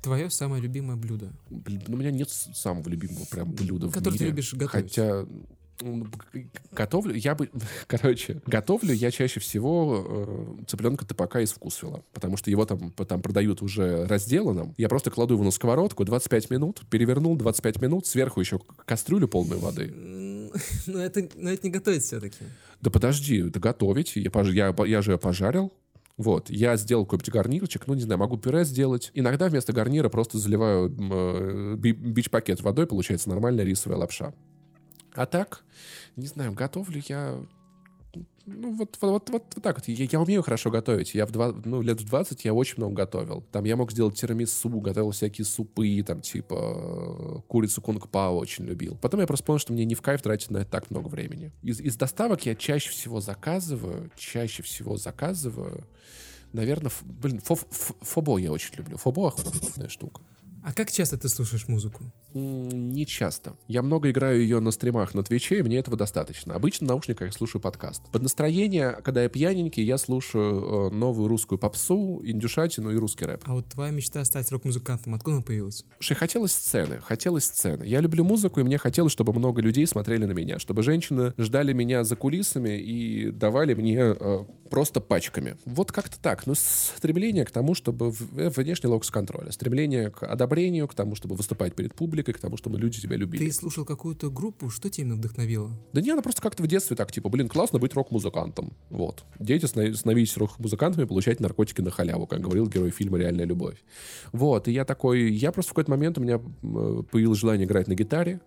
[0.03, 1.33] Твое самое любимое блюдо.
[1.49, 4.31] Блин, у меня нет самого любимого прям блюда в Которое ты мире.
[4.31, 4.71] любишь готовить.
[4.95, 5.27] Хотя
[6.73, 7.51] готовлю, я бы,
[7.87, 13.23] короче, готовлю я чаще всего э, цыпленка топака из вкусвилла, потому что его там, там
[13.23, 14.75] продают уже разделанным.
[14.77, 19.61] Я просто кладу его на сковородку 25 минут, перевернул 25 минут, сверху еще кастрюлю полную
[19.61, 19.95] воды.
[20.87, 22.39] Ну это, ну это не готовить все-таки.
[22.81, 25.73] Да подожди, это готовить, я, пож- я, я же пожарил.
[26.17, 29.13] Вот, я сделал какой-нибудь гарнирчик, ну, не знаю, могу пюре сделать.
[29.15, 34.33] Иногда вместо гарнира просто заливаю э, би- бич-пакет водой, получается нормальная рисовая лапша.
[35.19, 35.65] А так,
[36.17, 37.39] не знаю, готовлю я...
[38.47, 39.89] ну, вот, вот, вот, вот, так вот.
[39.89, 41.15] Я, я умею хорошо готовить.
[41.15, 43.43] Я в два, ну, лет в 20 я очень много готовил.
[43.53, 48.97] Там я мог сделать тирамису, готовил всякие супы, там, типа, курицу кунг-пао очень любил.
[49.03, 51.53] Потом я просто понял, что мне не в кайф тратить на это так много времени.
[51.63, 55.85] Из, из доставок я чаще всего заказываю, чаще всего заказываю,
[56.53, 58.97] наверное, ф- блин, фо, ф- фобо я очень люблю.
[58.97, 60.23] Фобо охуенная штука.
[60.63, 62.05] А как часто ты слушаешь музыку?
[62.35, 63.55] Не часто.
[63.69, 66.55] Я много играю ее на стримах на Твиче, и мне этого достаточно.
[66.55, 68.03] Обычно в наушниках я слушаю подкаст.
[68.13, 73.43] Под настроение, когда я пьяненький, я слушаю э, новую русскую попсу, индюшатину и русский рэп.
[73.45, 75.85] А вот твоя мечта стать рок-музыкантом, откуда она появилась?
[75.99, 77.85] Слушай, хотелось сцены, хотелось сцены.
[77.85, 81.73] Я люблю музыку, и мне хотелось, чтобы много людей смотрели на меня, чтобы женщины ждали
[81.73, 85.57] меня за кулисами и давали мне э, просто пачками.
[85.65, 86.47] Вот как-то так.
[86.47, 91.37] Но стремление к тому, чтобы э, внешний локс контроля, стремление к одобрению, к тому, чтобы
[91.37, 93.45] выступать перед публикой, к тому, чтобы люди тебя любили.
[93.45, 95.71] Ты слушал какую-то группу, что тебя именно вдохновило?
[95.93, 98.73] Да не, она просто как-то в детстве так, типа, блин, классно быть рок-музыкантом.
[98.91, 99.25] Вот.
[99.39, 103.77] Дети, станов- становитесь рок-музыкантами, получайте наркотики на халяву, как говорил герой фильма «Реальная любовь».
[104.33, 107.87] Вот, и я такой, я просто в какой-то момент у меня э, появилось желание играть
[107.87, 108.41] на гитаре.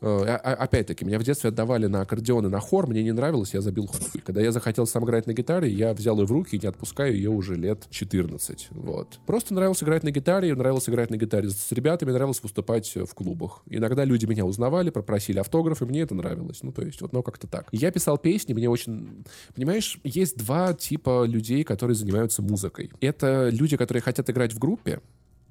[0.00, 3.12] Э, а- а- Опять-таки, меня в детстве отдавали на аккордеон и на хор, мне не
[3.12, 4.20] нравилось, я забил хуй.
[4.20, 7.14] Когда я захотел сам играть на гитаре, я взял ее в руки и не отпускаю
[7.14, 8.68] ее уже лет 14.
[8.70, 9.18] Вот.
[9.26, 13.14] Просто нравилось играть на гитаре, нравилось играть на гитаре с ребятами, нравилось выступать э, в
[13.14, 13.62] клубах.
[13.68, 16.62] Иногда люди меня узнавали, попросили автографы, мне это нравилось.
[16.62, 17.68] Ну, то есть, вот, ну, как-то так.
[17.72, 19.24] Я писал песни, мне очень...
[19.54, 22.90] Понимаешь, есть два типа людей, которые занимаются музыкой.
[23.00, 25.00] Это люди, которые хотят играть в группе,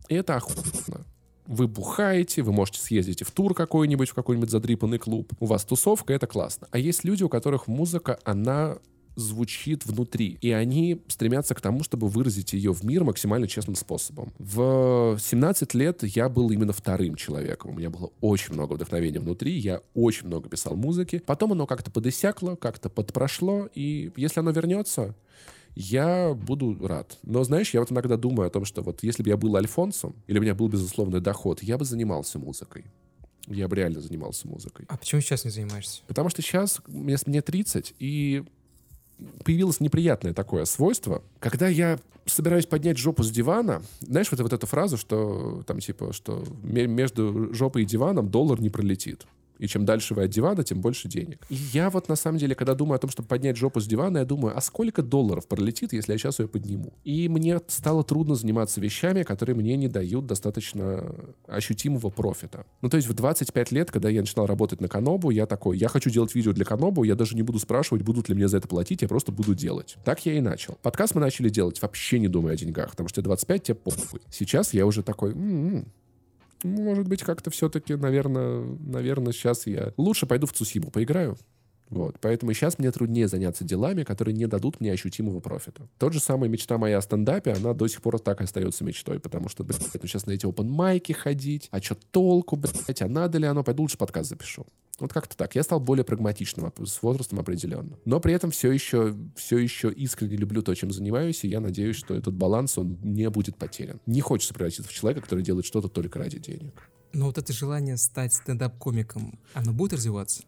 [0.10, 1.06] и это охуенно.
[1.48, 5.34] Вы бухаете, вы можете съездить в тур какой-нибудь, в какой-нибудь задрипанный клуб.
[5.40, 6.68] У вас тусовка, это классно.
[6.72, 8.78] А есть люди, у которых музыка, она
[9.16, 10.38] звучит внутри.
[10.42, 14.34] И они стремятся к тому, чтобы выразить ее в мир максимально честным способом.
[14.40, 17.72] В 17 лет я был именно вторым человеком.
[17.72, 21.22] У меня было очень много вдохновения внутри, я очень много писал музыки.
[21.26, 25.16] Потом оно как-то подосякло, как-то подпрошло, и если оно вернется,
[25.76, 27.18] я буду рад.
[27.24, 30.16] Но, знаешь, я вот иногда думаю о том, что вот если бы я был Альфонсом,
[30.28, 32.86] или у меня был безусловный доход, я бы занимался музыкой.
[33.48, 34.86] Я бы реально занимался музыкой.
[34.88, 36.02] А почему сейчас не занимаешься?
[36.08, 38.44] Потому что сейчас мне, мне 30, и
[39.44, 41.24] появилось неприятное такое свойство.
[41.40, 46.14] Когда я собираюсь поднять жопу с дивана, знаешь, вот, вот эту фразу, что там типа,
[46.14, 49.26] что ме- между жопой и диваном доллар не пролетит.
[49.60, 51.46] И чем дальше вы от дивана, тем больше денег.
[51.50, 54.20] И я вот на самом деле, когда думаю о том, чтобы поднять жопу с дивана,
[54.20, 56.94] я думаю, а сколько долларов пролетит, если я сейчас ее подниму?
[57.04, 61.16] И мне стало трудно заниматься вещами, которые мне не дают достаточно
[61.48, 62.66] ощутимого профита.
[62.82, 65.88] Ну, то есть в 25 лет, когда я начинал работать на Канобу, я такой, я
[65.88, 68.68] хочу делать видео для Канобу, я даже не буду спрашивать, будут ли мне за это
[68.68, 69.98] платить, я просто буду делать.
[70.04, 70.78] Так я и начал.
[70.82, 74.22] Подкаст мы начали делать вообще не думая о деньгах, потому что 25 тебе похуй.
[74.30, 75.86] Сейчас я уже такой, «М-м,
[76.64, 81.38] может быть, как-то все-таки, наверное, наверное, сейчас я лучше пойду в Цусиму поиграю.
[81.94, 82.18] Вот.
[82.20, 85.88] Поэтому сейчас мне труднее заняться делами, которые не дадут мне ощутимого профита.
[86.00, 89.20] Тот же самый мечта моя о стендапе, она до сих пор так и остается мечтой,
[89.20, 93.08] потому что, блядь, ну сейчас на эти open майки ходить, а что толку, блядь, а
[93.08, 94.66] надо ли оно, пойду лучше подкаст запишу.
[95.00, 95.56] Вот как-то так.
[95.56, 97.98] Я стал более прагматичным с возрастом определенно.
[98.06, 101.96] Но при этом все еще, все еще искренне люблю то, чем занимаюсь, и я надеюсь,
[101.96, 104.00] что этот баланс, он не будет потерян.
[104.06, 106.90] Не хочется превратиться в человека, который делает что-то только ради денег.
[107.12, 110.44] Но вот это желание стать стендап-комиком, оно будет развиваться?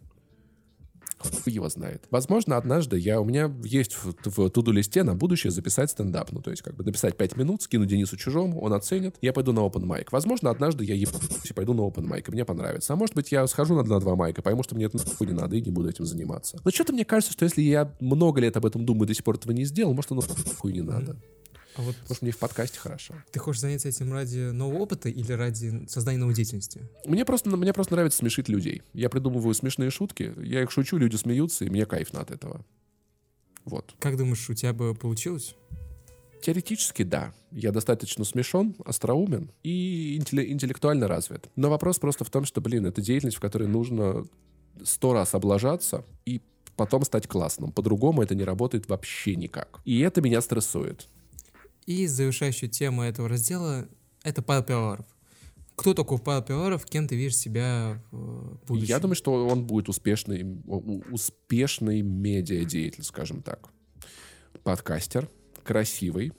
[1.43, 2.03] Хуй его знает.
[2.11, 6.32] Возможно, однажды я, у меня есть в, в туду-листе на будущее записать стендап.
[6.32, 9.53] Ну, то есть, как бы написать 5 минут, скину Денису Чужому, он оценит, я пойду
[9.53, 10.07] на open mic.
[10.11, 12.93] Возможно, однажды я ебанусь и пойду на open mic, и мне понравится.
[12.93, 15.34] А может быть, я схожу на, на два майка, пойму, что мне это нахуй не
[15.34, 16.59] надо, и не буду этим заниматься.
[16.63, 19.36] Но что-то мне кажется, что если я много лет об этом думаю, до сих пор
[19.36, 21.17] этого не сделал, может, оно нахуй не надо.
[21.78, 23.15] А вот Может, мне в подкасте хорошо.
[23.32, 26.82] ты хочешь заняться этим ради нового опыта или ради создания новой деятельности?
[27.05, 28.82] Мне просто, мне просто нравится смешить людей.
[28.93, 32.65] Я придумываю смешные шутки, я их шучу, люди смеются, и мне кайф от этого.
[33.65, 33.93] Вот.
[33.99, 35.55] Как думаешь, у тебя бы получилось?
[36.41, 37.34] Теоретически, да.
[37.51, 41.49] Я достаточно смешон, остроумен и интелле- интеллектуально развит.
[41.55, 44.26] Но вопрос просто в том, что, блин, это деятельность, в которой нужно
[44.84, 46.41] сто раз облажаться и
[46.76, 47.71] потом стать классным.
[47.71, 49.80] По-другому это не работает вообще никак.
[49.86, 51.07] И это меня стрессует.
[51.86, 53.88] И завершающая тема этого раздела—
[54.23, 55.05] это Павел Пивоваров.
[55.75, 58.88] Кто такой Павел Пивоваров, кем ты видишь себя в э, будущем?
[58.88, 60.61] Я думаю, что он будет успешный,
[61.11, 63.69] успешный медиадеятель, скажем так.
[64.63, 65.29] Подкастер,
[65.63, 66.31] красивый,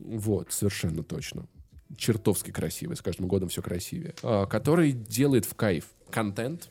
[0.00, 1.46] вот, совершенно точно.
[1.96, 4.14] Чертовски красивый, с каждым годом все красивее.
[4.22, 6.70] А, который делает в кайф контент,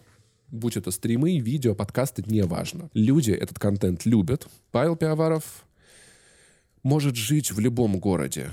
[0.49, 2.89] будь это стримы, видео, подкасты, неважно.
[2.93, 4.47] Люди этот контент любят.
[4.71, 5.66] Павел Пиаваров
[6.88, 8.49] может жить в любом городе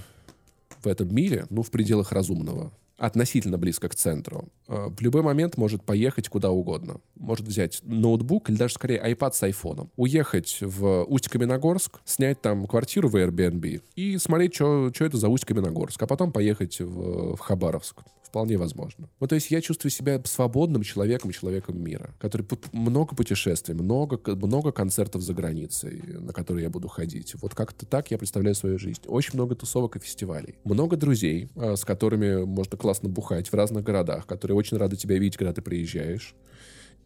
[0.83, 2.73] в этом мире, ну, в пределах разумного.
[2.97, 7.01] относительно близко к центру, э, в любой момент может поехать куда угодно.
[7.17, 9.91] Может взять ноутбук или даже скорее iPad с айфоном.
[9.97, 16.07] Уехать в Усть-Каменогорск, снять там квартиру в Airbnb и смотреть, что это за Усть-Каменогорск, а
[16.07, 18.03] потом поехать в, в Хабаровск.
[18.35, 19.09] Вполне возможно.
[19.21, 24.73] Ну, то есть я чувствую себя свободным человеком, человеком мира, который много путешествий, много, много
[24.73, 27.37] концертов за границей, на которые я буду ходить.
[27.41, 29.03] Вот как-то так я представляю свою жизнь.
[29.07, 30.57] Очень много тусовок и фестивалей.
[30.65, 35.17] Много друзей, а, с которыми можно классно бухать в разных городах, которые очень рады тебя
[35.17, 36.35] видеть, когда ты приезжаешь.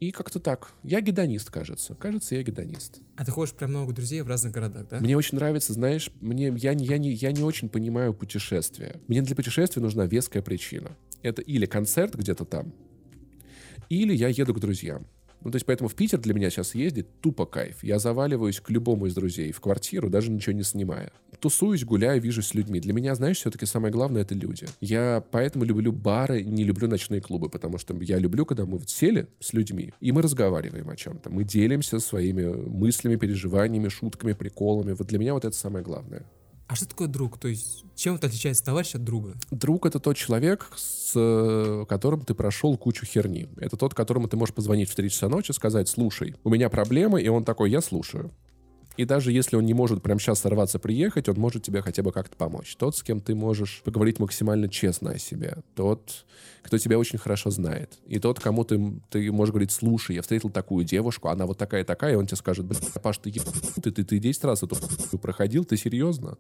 [0.00, 0.70] И как-то так.
[0.84, 1.96] Я гедонист, кажется.
[1.96, 3.00] Кажется, я гедонист.
[3.16, 5.00] А ты ходишь прям много друзей в разных городах, да?
[5.00, 9.00] Мне очень нравится, знаешь, мне, я, не- я, не, я не очень понимаю путешествия.
[9.08, 10.92] Мне для путешествия нужна веская причина.
[11.22, 12.72] Это или концерт где-то там,
[13.88, 15.06] или я еду к друзьям.
[15.40, 17.84] Ну, то есть, поэтому в Питер для меня сейчас ездить тупо кайф.
[17.84, 21.12] Я заваливаюсь к любому из друзей в квартиру, даже ничего не снимая.
[21.38, 22.80] Тусуюсь, гуляю, вижусь с людьми.
[22.80, 24.66] Для меня, знаешь, все-таки самое главное— это люди.
[24.80, 28.90] Я поэтому люблю бары, не люблю ночные клубы, потому что я люблю, когда мы вот
[28.90, 31.30] сели с людьми, и мы разговариваем о чем-то.
[31.30, 34.92] Мы делимся своими мыслями, переживаниями, шутками, приколами.
[34.92, 36.26] Вот для меня вот это самое главное.
[36.68, 37.38] А что такое друг?
[37.38, 39.34] То есть чем это отличается товарищ от друга?
[39.50, 43.48] Друг— это тот человек, с э, которым ты прошел кучу херни.
[43.56, 47.22] Это тот, которому ты можешь позвонить в 3 часа ночи, сказать, слушай, у меня проблемы,
[47.22, 48.30] и он такой, я слушаю.
[48.98, 52.10] И даже если он не может прямо сейчас сорваться приехать, он может тебе хотя бы
[52.10, 52.74] как-то помочь.
[52.74, 55.58] Тот, с кем ты можешь поговорить максимально честно о себе.
[55.76, 56.26] Тот,
[56.62, 57.96] кто тебя очень хорошо знает.
[58.08, 62.14] И тот, кому ты, ты можешь говорить, слушай, я встретил такую девушку, она вот такая-такая,
[62.14, 63.30] и он тебе скажет, блин, Паш, ты,
[63.80, 64.76] ты, ты, ты 10 раз эту
[65.18, 66.36] проходил, ты серьезно?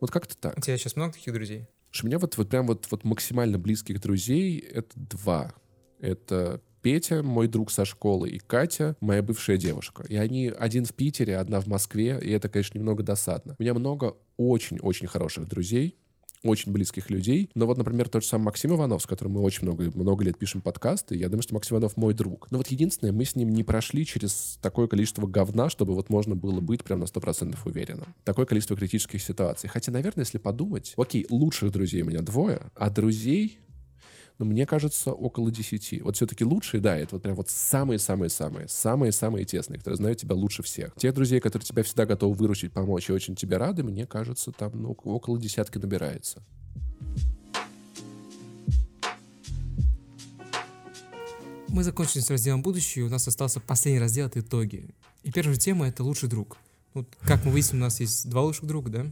[0.00, 0.58] Вот как-то так.
[0.58, 1.68] У тебя сейчас много таких друзей?
[2.02, 5.54] У меня вот, вот прям вот, вот максимально близких друзей это два.
[6.00, 10.04] Это Петя, мой друг со школы, и Катя, моя бывшая девушка.
[10.08, 13.56] И они один в Питере, одна в Москве, и это, конечно, немного досадно.
[13.58, 15.96] У меня много очень-очень хороших друзей,
[16.42, 17.50] очень близких людей.
[17.54, 20.38] Но вот, например, тот же самый Максим Иванов, с которым мы очень много, много лет
[20.38, 22.50] пишем подкасты, я думаю, что Максим Иванов мой друг.
[22.50, 26.34] Но вот единственное, мы с ним не прошли через такое количество говна, чтобы вот можно
[26.34, 28.14] было быть прям на 100% уверенным.
[28.24, 29.68] Такое количество критических ситуаций.
[29.68, 33.58] Хотя, наверное, если подумать, окей, лучших друзей у меня двое, а друзей
[34.40, 36.00] ну, мне кажется, около 10.
[36.02, 40.62] Вот все-таки лучшие, да, это вот прям вот самые-самые-самые, самые-самые тесные, которые знают тебя лучше
[40.62, 40.94] всех.
[40.96, 44.72] Тех друзей, которые тебя всегда готовы выручить, помочь и очень тебе рады, мне кажется, там
[44.74, 46.42] ну, около десятки набирается.
[51.68, 54.88] Мы закончили с разделом будущее, у нас остался последний раздел— это итоги.
[55.22, 56.56] И первая тема— это лучший друг.
[56.94, 59.06] Вот, как мы выяснили, у нас есть два лучших друга, да?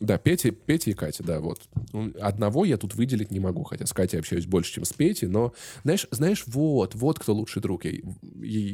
[0.00, 1.60] Да, Петя, Петя и Катя, да, вот.
[1.92, 5.28] Ну, Одного я тут выделить не могу, хотя с Катей общаюсь больше, чем с Петей,
[5.28, 5.52] но,
[5.84, 7.84] знаешь, знаешь, вот, вот кто лучший друг.
[7.84, 8.00] Я,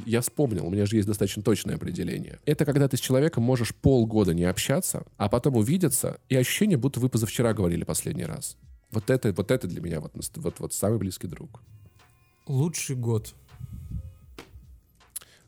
[0.07, 2.39] я, вспомнил, у меня же есть достаточно точное определение.
[2.47, 7.01] Это когда ты с человеком можешь полгода не общаться, а потом увидеться, и ощущение, будто
[7.01, 8.57] вы позавчера говорили последний раз.
[8.93, 11.61] Вот это, вот это для меня вот, вот, вот самый близкий друг.
[12.47, 13.35] Лучший год.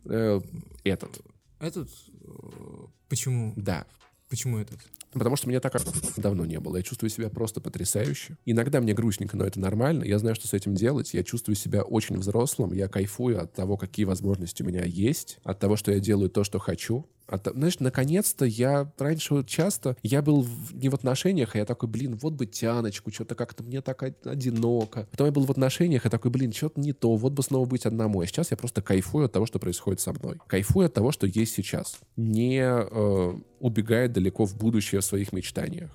[0.07, 0.41] Э,
[0.83, 1.21] этот,
[1.61, 1.89] Этот...
[2.25, 3.53] э, Почему?
[3.57, 3.87] да.
[4.29, 4.79] Почему этот?
[5.13, 5.75] Потому что меня так
[6.17, 6.77] давно не было.
[6.77, 8.37] Я чувствую себя просто потрясающе.
[8.45, 10.05] Иногда мне грустненько, но это нормально.
[10.05, 11.15] Я знаю, что с этим делать.
[11.15, 12.73] Я чувствую себя очень взрослым.
[12.73, 15.39] Я кайфую от того, какие возможности у меня есть.
[15.45, 17.07] От того, что я делаю то, что хочу.
[17.29, 18.91] То- знаешь, наконец-то я...
[18.99, 23.13] Раньше часто я был в- не в отношениях, а я такой, блин, вот бы тяночку,
[23.13, 25.07] что-то как-то мне так од- одиноко.
[25.11, 27.85] Потом я был в отношениях, и такой, блин, что-то не то, вот бы снова быть
[27.85, 28.21] одному.
[28.23, 30.39] А сейчас я просто кайфую от того, что происходит со мной.
[30.47, 31.99] Кайфую от того, что есть сейчас.
[32.17, 35.91] Не э, убегая далеко в будущее в своих мечтаниях.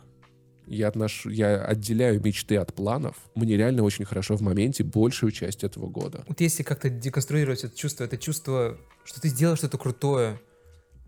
[0.67, 1.25] Я, отнош...
[1.25, 3.15] я отделяю мечты от планов.
[3.36, 6.23] Мне реально очень хорошо в моменте большую часть этого года.
[6.27, 10.39] Вот если как-то деконструировать это чувство, это чувство, что ты сделал что-то крутое,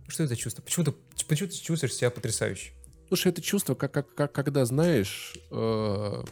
[0.08, 0.62] что это чувство?
[0.62, 0.94] Почему ты,
[1.28, 2.72] почему ты чувствуешь себя потрясающе?
[3.08, 6.24] Слушай, это чувство, как, как, как когда, знаешь, э,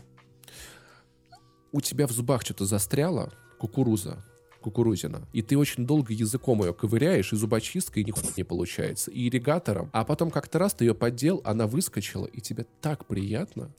[1.72, 4.24] у тебя в зубах что-то застряло, кукуруза,
[4.62, 9.90] кукурузина, и ты очень долго языком ее ковыряешь, и зубочисткой нихуя не получается, и ирригатором,
[9.94, 13.72] а потом как-то раз ты ее поддел, она выскочила, и тебе так приятно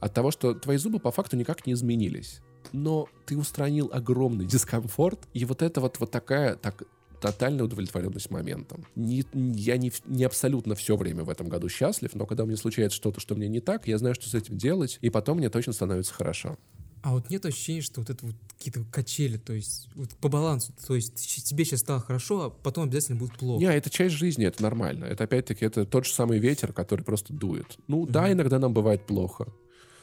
[0.00, 2.40] от того, что твои зубы по факту никак не изменились.
[2.72, 6.82] Но ты устранил огромный дискомфорт, и вот это вот, вот такая, так,
[7.20, 8.86] тотальная удовлетворенность моментом.
[8.94, 12.56] Не, я не, не абсолютно все время в этом году счастлив, но когда у меня
[12.56, 15.50] случается что-то, что мне не так, я знаю, что с этим делать, и потом мне
[15.50, 16.56] точно становится хорошо.
[17.02, 20.72] А вот нет ощущения, что вот это вот какие-то качели, то есть вот по балансу,
[20.86, 23.60] то есть тебе сейчас стало хорошо, а потом обязательно будет плохо.
[23.60, 25.04] Не, это часть жизни, это нормально.
[25.04, 27.78] Это опять-таки это тот же самый ветер, который просто дует.
[27.86, 29.46] Ну да, иногда нам бывает плохо,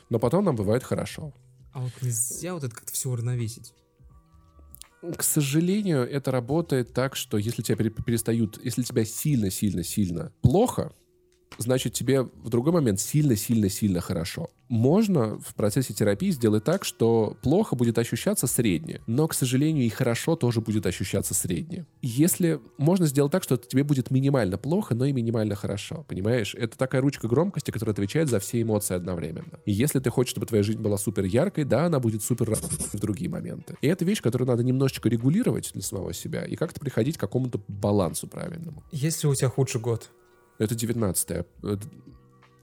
[0.09, 1.33] но потом нам бывает хорошо.
[1.73, 3.73] А вот нельзя вот это как-то все уравновесить.
[5.17, 10.93] К сожалению, это работает так, что если тебя пере- перестают, если тебя сильно-сильно-сильно плохо,
[11.57, 14.49] значит тебе в другой момент сильно-сильно-сильно хорошо.
[14.69, 19.89] Можно в процессе терапии сделать так, что плохо будет ощущаться среднее, но, к сожалению, и
[19.89, 21.85] хорошо тоже будет ощущаться среднее.
[22.01, 26.55] Если можно сделать так, что тебе будет минимально плохо, но и минимально хорошо, понимаешь?
[26.55, 29.59] Это такая ручка громкости, которая отвечает за все эмоции одновременно.
[29.65, 32.99] И если ты хочешь, чтобы твоя жизнь была супер яркой, да, она будет супер в
[32.99, 33.75] другие моменты.
[33.81, 37.61] И это вещь, которую надо немножечко регулировать для самого себя и как-то приходить к какому-то
[37.67, 38.83] балансу правильному.
[38.91, 40.09] Если у тебя худший год,
[40.63, 41.45] Это 19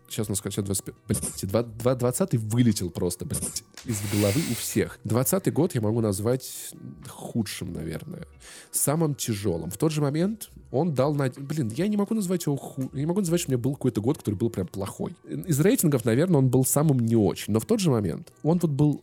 [0.09, 0.95] Сейчас у нас сейчас 25.
[1.07, 4.99] Блядь, 2, 20 вылетел просто, блядь, из головы у всех.
[5.05, 6.73] 20 год я могу назвать
[7.09, 8.27] худшим, наверное.
[8.73, 9.71] Самым тяжелым.
[9.71, 11.31] В тот же момент он дал на...
[11.31, 12.91] Блин, я не могу назвать его ху...
[12.93, 15.15] Я не могу назвать, что у меня был какой-то год, который был прям плохой.
[15.29, 17.53] Из рейтингов, наверное, он был самым не очень.
[17.53, 19.01] Но в тот же момент он вот был...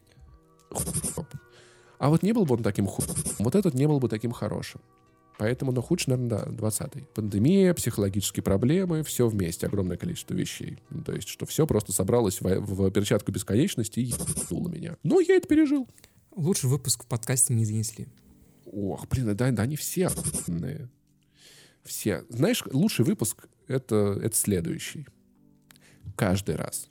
[2.00, 3.06] А вот не был бы он таким хуй.
[3.40, 4.82] Вот этот не был бы таким хорошим.
[5.38, 7.08] Поэтому, ну, худший, наверное, да, 20-й.
[7.14, 10.80] Пандемия, психологические проблемы, все вместе, огромное количество вещей.
[10.90, 14.98] Ну, то есть, что все просто собралось в, в перчатку бесконечности и ебануло меня.
[15.04, 15.88] Но я это пережил.
[16.36, 18.08] лучший выпуск в подкасте не занесли.
[18.66, 20.10] Ох, блин, да, да они все.
[21.84, 22.26] Все.
[22.30, 25.08] Знаешь, лучший выпуск это, это следующий.
[26.16, 26.90] Каждый раз.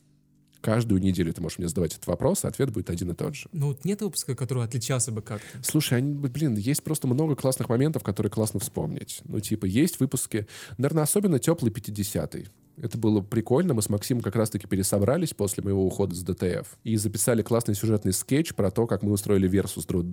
[0.66, 3.48] Каждую неделю ты можешь мне задавать этот вопрос, и ответ будет один и тот же.
[3.52, 5.46] Ну вот нет выпуска, который отличался бы как-то.
[5.62, 9.20] Слушай, они, блин, есть просто много классных моментов, которые классно вспомнить.
[9.26, 12.48] Ну, типа, есть выпуски, наверное, особенно теплый 50-й.
[12.78, 13.74] Это было прикольно.
[13.74, 18.12] Мы с Максимом как раз-таки пересобрались после моего ухода с ДТФ и записали классный сюжетный
[18.12, 20.04] скетч про то, как мы устроили версус друг,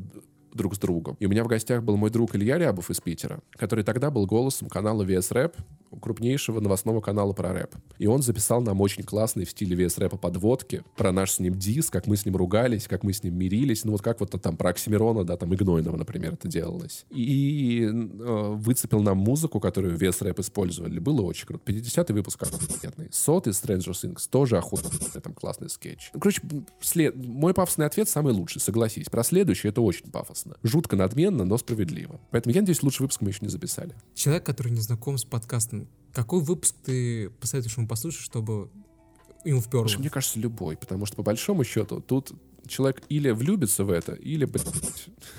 [0.54, 1.16] друг с другом.
[1.20, 4.26] И у меня в гостях был мой друг Илья Рябов из Питера, который тогда был
[4.26, 5.56] голосом канала VS Rap,
[6.00, 7.76] крупнейшего новостного канала про рэп.
[7.98, 11.58] И он записал нам очень классные в стиле VS рэпа подводки про наш с ним
[11.58, 13.84] дис, как мы с ним ругались, как мы с ним мирились.
[13.84, 17.06] Ну вот как вот там про Оксимирона, да, там и Гнойного, например, это делалось.
[17.10, 21.00] И э, выцепил нам музыку, которую VS Rap использовали.
[21.00, 21.72] Было очень круто.
[21.72, 23.10] 50-й выпуск охуенный.
[23.12, 25.22] Сотый Stranger Things тоже охуенный.
[25.22, 26.12] Там классный скетч.
[26.14, 26.42] Короче,
[26.82, 27.16] след...
[27.16, 29.10] мой пафосный ответ самый лучший, согласись.
[29.10, 30.10] Про следующий это очень
[30.44, 30.58] пафосно.
[30.64, 32.20] Жутко надменно, но справедливо.
[32.32, 33.96] Поэтому я надеюсь, лучший выпуск мы еще не записали.
[34.14, 38.70] Человек, который не знаком с подкастом, какой выпуск ты посоветуешь ему послушать, чтобы
[39.44, 39.90] ему вперло?
[39.98, 42.32] Мне кажется, любой, потому что по большому счету тут
[42.68, 44.50] человек или влюбится в это, или,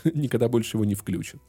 [0.15, 1.41] никогда больше его не включит.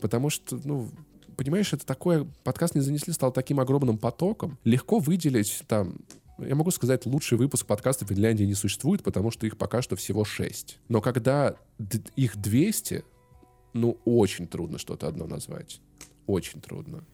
[0.00, 0.88] Потому что, ну,
[1.36, 4.58] понимаешь, это такое, подкаст не занесли, стал таким огромным потоком.
[4.64, 5.96] Легко выделить там
[6.46, 9.96] я могу сказать, лучший выпуск подкаста в Финляндии не существует, потому что их пока что
[9.96, 10.78] всего 6.
[10.88, 11.56] Но когда
[12.16, 13.04] их 200,
[13.72, 15.80] ну, очень трудно что-то одно назвать.
[16.26, 17.04] Очень трудно.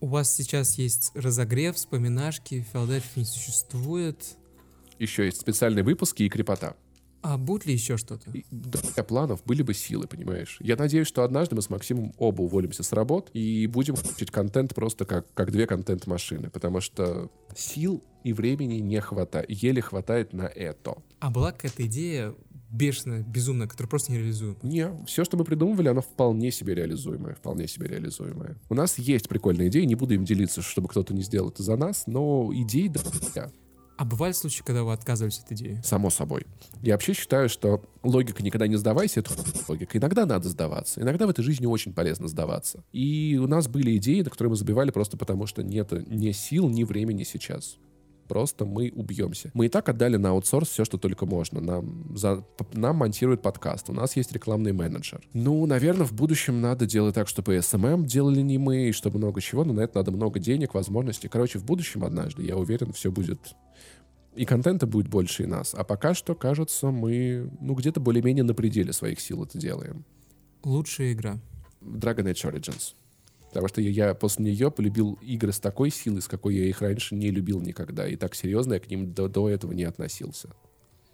[0.00, 4.18] У вас сейчас есть разогрев, вспоминашки, Филадельфия не существует.
[4.98, 6.76] Еще есть специальные выпуски и крепота.
[7.24, 8.30] А будет ли еще что-то?
[8.32, 10.58] И Для планов были бы силы, понимаешь?
[10.60, 14.74] Я надеюсь, что однажды мы с Максимом оба уволимся с работ и будем включить контент
[14.74, 20.42] просто как, как две контент-машины, потому что сил и времени не хватает, еле хватает на
[20.42, 20.96] это.
[21.20, 22.34] А была какая-то идея
[22.70, 24.56] бешеная, безумная, которая просто нереализуема?
[24.62, 28.56] Не, все, что мы придумывали, оно вполне себе реализуемое, вполне себе реализуемое.
[28.68, 31.76] У нас есть прикольные идеи, не буду им делиться, чтобы кто-то не сделал это за
[31.76, 33.50] нас, но идей да,
[33.96, 35.80] А бывали случаи, когда вы отказывались от идеи?
[35.84, 36.46] Само собой.
[36.82, 39.30] Я вообще считаю, что логика «никогда не сдавайся»— это
[39.68, 39.96] логика.
[39.98, 41.00] Иногда надо сдаваться.
[41.00, 42.82] Иногда в этой жизни очень полезно сдаваться.
[42.92, 46.68] И у нас были идеи, на которые мы забивали просто потому, что нет ни сил,
[46.68, 47.78] ни времени сейчас.
[48.28, 49.50] Просто мы убьемся.
[49.54, 51.60] Мы и так отдали на аутсорс все, что только можно.
[51.60, 53.90] Нам, за, нам монтирует подкаст.
[53.90, 55.20] У нас есть рекламный менеджер.
[55.32, 59.40] Ну, наверное, в будущем надо делать так, чтобы SMM делали не мы, и чтобы много
[59.40, 61.28] чего, но на это надо много денег, возможностей.
[61.28, 63.54] Короче, в будущем однажды, я уверен, все будет
[64.34, 65.74] и контента будет больше и нас.
[65.74, 70.04] А пока что, кажется, мы, ну, где-то более-менее на пределе своих сил это делаем.
[70.64, 71.38] Лучшая игра.
[71.80, 72.94] Dragon Age Origins.
[73.54, 77.14] Потому что я, после нее полюбил игры с такой силой, с какой я их раньше
[77.14, 78.08] не любил никогда.
[78.08, 80.48] И так серьезно я к ним до, до этого не относился.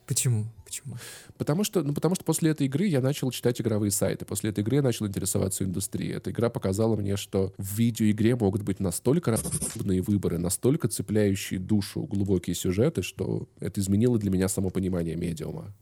[0.06, 0.46] Почему?
[0.64, 0.96] Почему?
[1.36, 4.24] Потому что, ну, потому что после этой игры я начал читать игровые сайты.
[4.24, 6.14] После этой игры я начал интересоваться индустрией.
[6.14, 12.04] Эта игра показала мне, что в видеоигре могут быть настолько разные выборы, настолько цепляющие душу
[12.04, 15.74] глубокие сюжеты, что это изменило для меня само понимание медиума.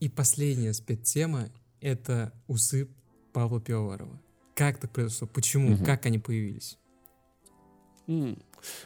[0.00, 2.88] И последняя спецтема— это усы
[3.32, 4.20] Павла Пивоварова.
[4.62, 5.26] Как так произошло?
[5.26, 5.70] Почему?
[5.70, 5.84] Мгм.
[5.84, 6.78] Как они появились?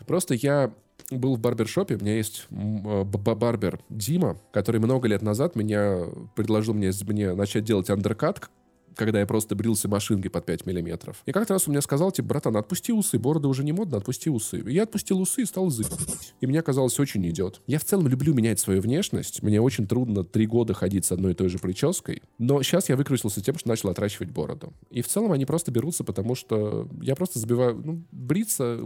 [0.07, 0.73] Просто я
[1.11, 5.99] был в барбершопе, у меня есть э, барбер Дима, который много лет назад меня
[6.35, 8.49] предложил мне, мне начать делать андеркат
[8.97, 11.23] когда я просто брился машинкой под 5 миллиметров.
[11.27, 14.31] И как-то раз он мне сказал, типа, братан, отпусти усы, борода уже не модно, отпусти
[14.31, 14.61] усы.
[14.61, 16.35] И я отпустил усы и стал зыбать.
[16.41, 17.61] И мне казалось, очень идет.
[17.67, 19.43] Я в целом люблю менять свою внешность.
[19.43, 22.23] Мне очень трудно три года ходить с одной и той же прической.
[22.39, 24.73] Но сейчас я выкрутился тем, что начал отращивать бороду.
[24.91, 27.81] И в целом они просто берутся, потому что я просто забиваю...
[27.85, 28.81] Ну, бриться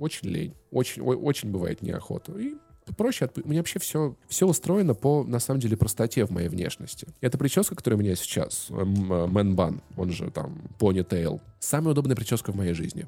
[0.00, 0.54] очень лень.
[0.70, 2.32] Очень, о- очень бывает неохота.
[2.38, 2.54] И
[2.96, 3.30] проще.
[3.44, 7.06] У меня вообще все, все устроено по, на самом деле, простоте в моей внешности.
[7.20, 12.52] Эта прическа, которая у меня сейчас, мэн бан, он же там понитейл, самая удобная прическа
[12.52, 13.06] в моей жизни.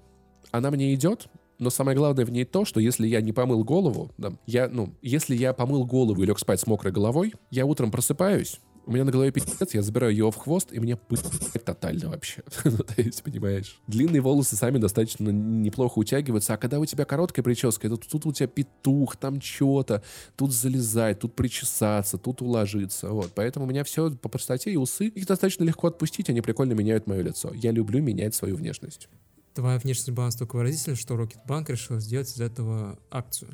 [0.51, 1.29] Она мне идет,
[1.59, 4.95] но самое главное в ней то, что если я не помыл голову, да, я, ну,
[5.03, 9.05] если я помыл голову и лег спать с мокрой головой, я утром просыпаюсь, у меня
[9.05, 11.23] на голове пиздец, я забираю ее в хвост, и мне пыть
[11.65, 12.43] тотально вообще.
[12.65, 13.81] Ну, то есть, понимаешь?
[13.87, 18.33] Длинные волосы сами достаточно неплохо утягиваются, а когда у тебя короткая прическа, тут, тут у
[18.33, 20.03] тебя петух, там что-то,
[20.37, 23.09] тут залезать, тут причесаться, тут уложиться.
[23.11, 23.33] Вот.
[23.35, 25.07] Поэтому у меня все по простоте и усы.
[25.07, 27.53] Их достаточно легко отпустить, они прикольно меняют мое лицо.
[27.55, 29.09] Я люблю менять свою внешность.
[29.55, 33.51] Твоя внешность была настолько выразительна, что Рокетбанк решил сделать из этого акцию.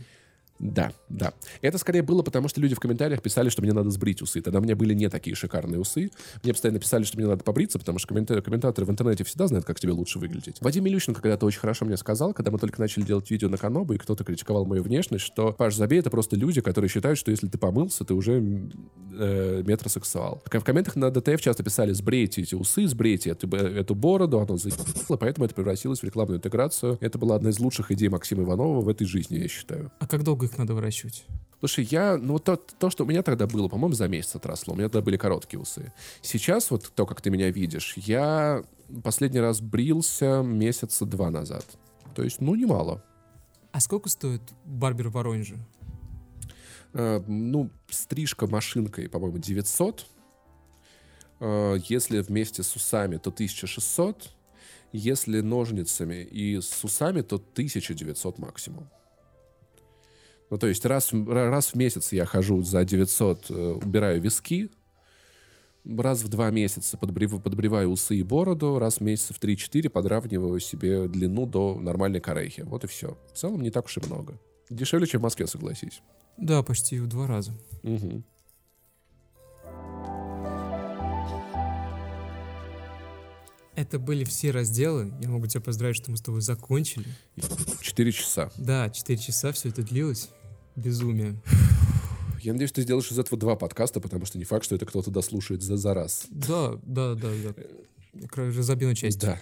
[0.58, 1.32] Да, да.
[1.60, 4.40] Это скорее было потому, что люди в комментариях писали, что мне надо сбрить усы.
[4.40, 6.10] Тогда у меня были не такие шикарные усы.
[6.42, 9.66] Мне постоянно писали, что мне надо побриться, потому что коммента- комментаторы в интернете всегда знают,
[9.66, 10.56] как тебе лучше выглядеть.
[10.60, 13.92] Вадим Илющенко когда-то очень хорошо мне сказал, когда мы только начали делать видео на Канобу,
[13.92, 17.48] и кто-то критиковал мою внешность, что, Паш, забей, это просто люди, которые считают, что если
[17.48, 18.42] ты помылся, ты уже
[19.12, 20.42] э, метросексуал.
[20.44, 25.16] В комментах на ДТФ часто писали, сбрейте эти усы, сбрейте эту, эту бороду, оно заебало,
[25.18, 26.98] поэтому это превратилось в рекламную интеграцию.
[27.00, 29.92] Это была одна из лучших идей Максима Иванова в этой жизни, я считаю.
[29.98, 31.24] А как долго их надо выращивать?
[31.60, 34.74] Слушай, я, ну, то, то, что у меня тогда было, по-моему, за месяц отросло.
[34.74, 35.92] У меня тогда были короткие усы.
[36.20, 38.62] Сейчас, вот то, как ты меня видишь, я
[39.02, 41.64] последний раз брился месяца два назад.
[42.14, 43.02] То есть, ну, немало.
[43.72, 45.56] А сколько стоит барбер в Воронеже?
[46.92, 50.06] Э, ну, стрижка машинкой, по-моему, 900.
[51.40, 54.30] Э, если вместе с усами, то 1600.
[54.92, 58.88] Если ножницами и с усами, то 1900 максимум.
[60.50, 64.70] Ну, то есть раз, раз в месяц я хожу за 900, э, убираю виски,
[65.84, 70.60] раз в два месяца подбрив- подбриваю усы и бороду, раз в месяц в 3-4 подравниваю
[70.60, 72.60] себе длину до нормальной корейхи.
[72.62, 73.18] Вот и все.
[73.32, 74.38] В целом не так уж и много.
[74.70, 76.00] Дешевле, чем в Москве, согласись.
[76.36, 77.52] Да, почти в два раза.
[77.82, 78.24] Мгм.
[83.76, 85.12] Это были все разделы.
[85.20, 87.06] Я могу тебя поздравить, что мы с тобой закончили.
[87.82, 88.50] Четыре часа.
[88.56, 90.30] Да, 4 часа все это длилось.
[90.76, 91.40] Безумие.
[92.40, 95.10] Я надеюсь, ты сделаешь из этого два подкаста, потому что не факт, что это кто-то
[95.10, 96.26] дослушает за, за раз.
[96.30, 98.22] Да, да, да, да.
[98.34, 99.26] Разобью на части.
[99.26, 99.40] Да.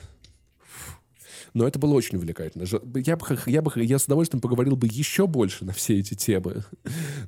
[1.53, 2.65] Но это было очень увлекательно.
[2.65, 6.65] Я бы, я бы, я с удовольствием поговорил бы еще больше на все эти темы,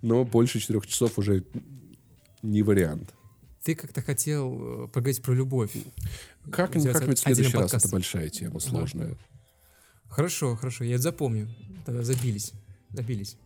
[0.02, 1.44] но больше четырех часов уже
[2.42, 3.14] не вариант.
[3.62, 5.72] Ты как-то хотел э, поговорить про любовь.
[6.44, 7.74] Как, как-нибудь в следующий раз?
[7.74, 9.16] Это большая тема, сложная.
[10.08, 11.48] Хорошо, хорошо, я это запомню.
[11.84, 12.52] Тогда забились.
[12.90, 13.36] Забились.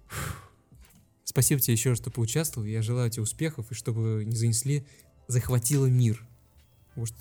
[1.30, 2.66] Спасибо тебе еще раз, что поучаствовал.
[2.66, 4.84] Я желаю тебе успехов, и чтобы не занесли,
[5.28, 6.26] захватило мир.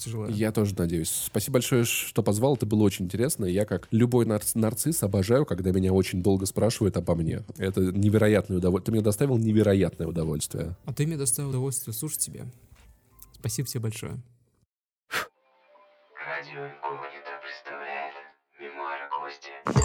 [0.04, 0.34] Желаю.
[0.34, 1.12] Я тоже надеюсь.
[1.28, 2.56] Спасибо большое, что позвал.
[2.56, 3.46] Это было очень интересно.
[3.46, 7.44] Я, как любой нарц- нарцисс, обожаю, когда меня очень долго спрашивают обо мне.
[7.60, 8.86] Это невероятное удовольствие.
[8.86, 10.76] Ты мне доставил невероятное удовольствие.
[10.86, 12.48] А ты мне доставил удовольствие слушать тебя.
[13.36, 14.14] Спасибо тебе большое.
[16.26, 18.16] Радио Инкогнито представляет
[18.60, 19.79] Мемуары Кости.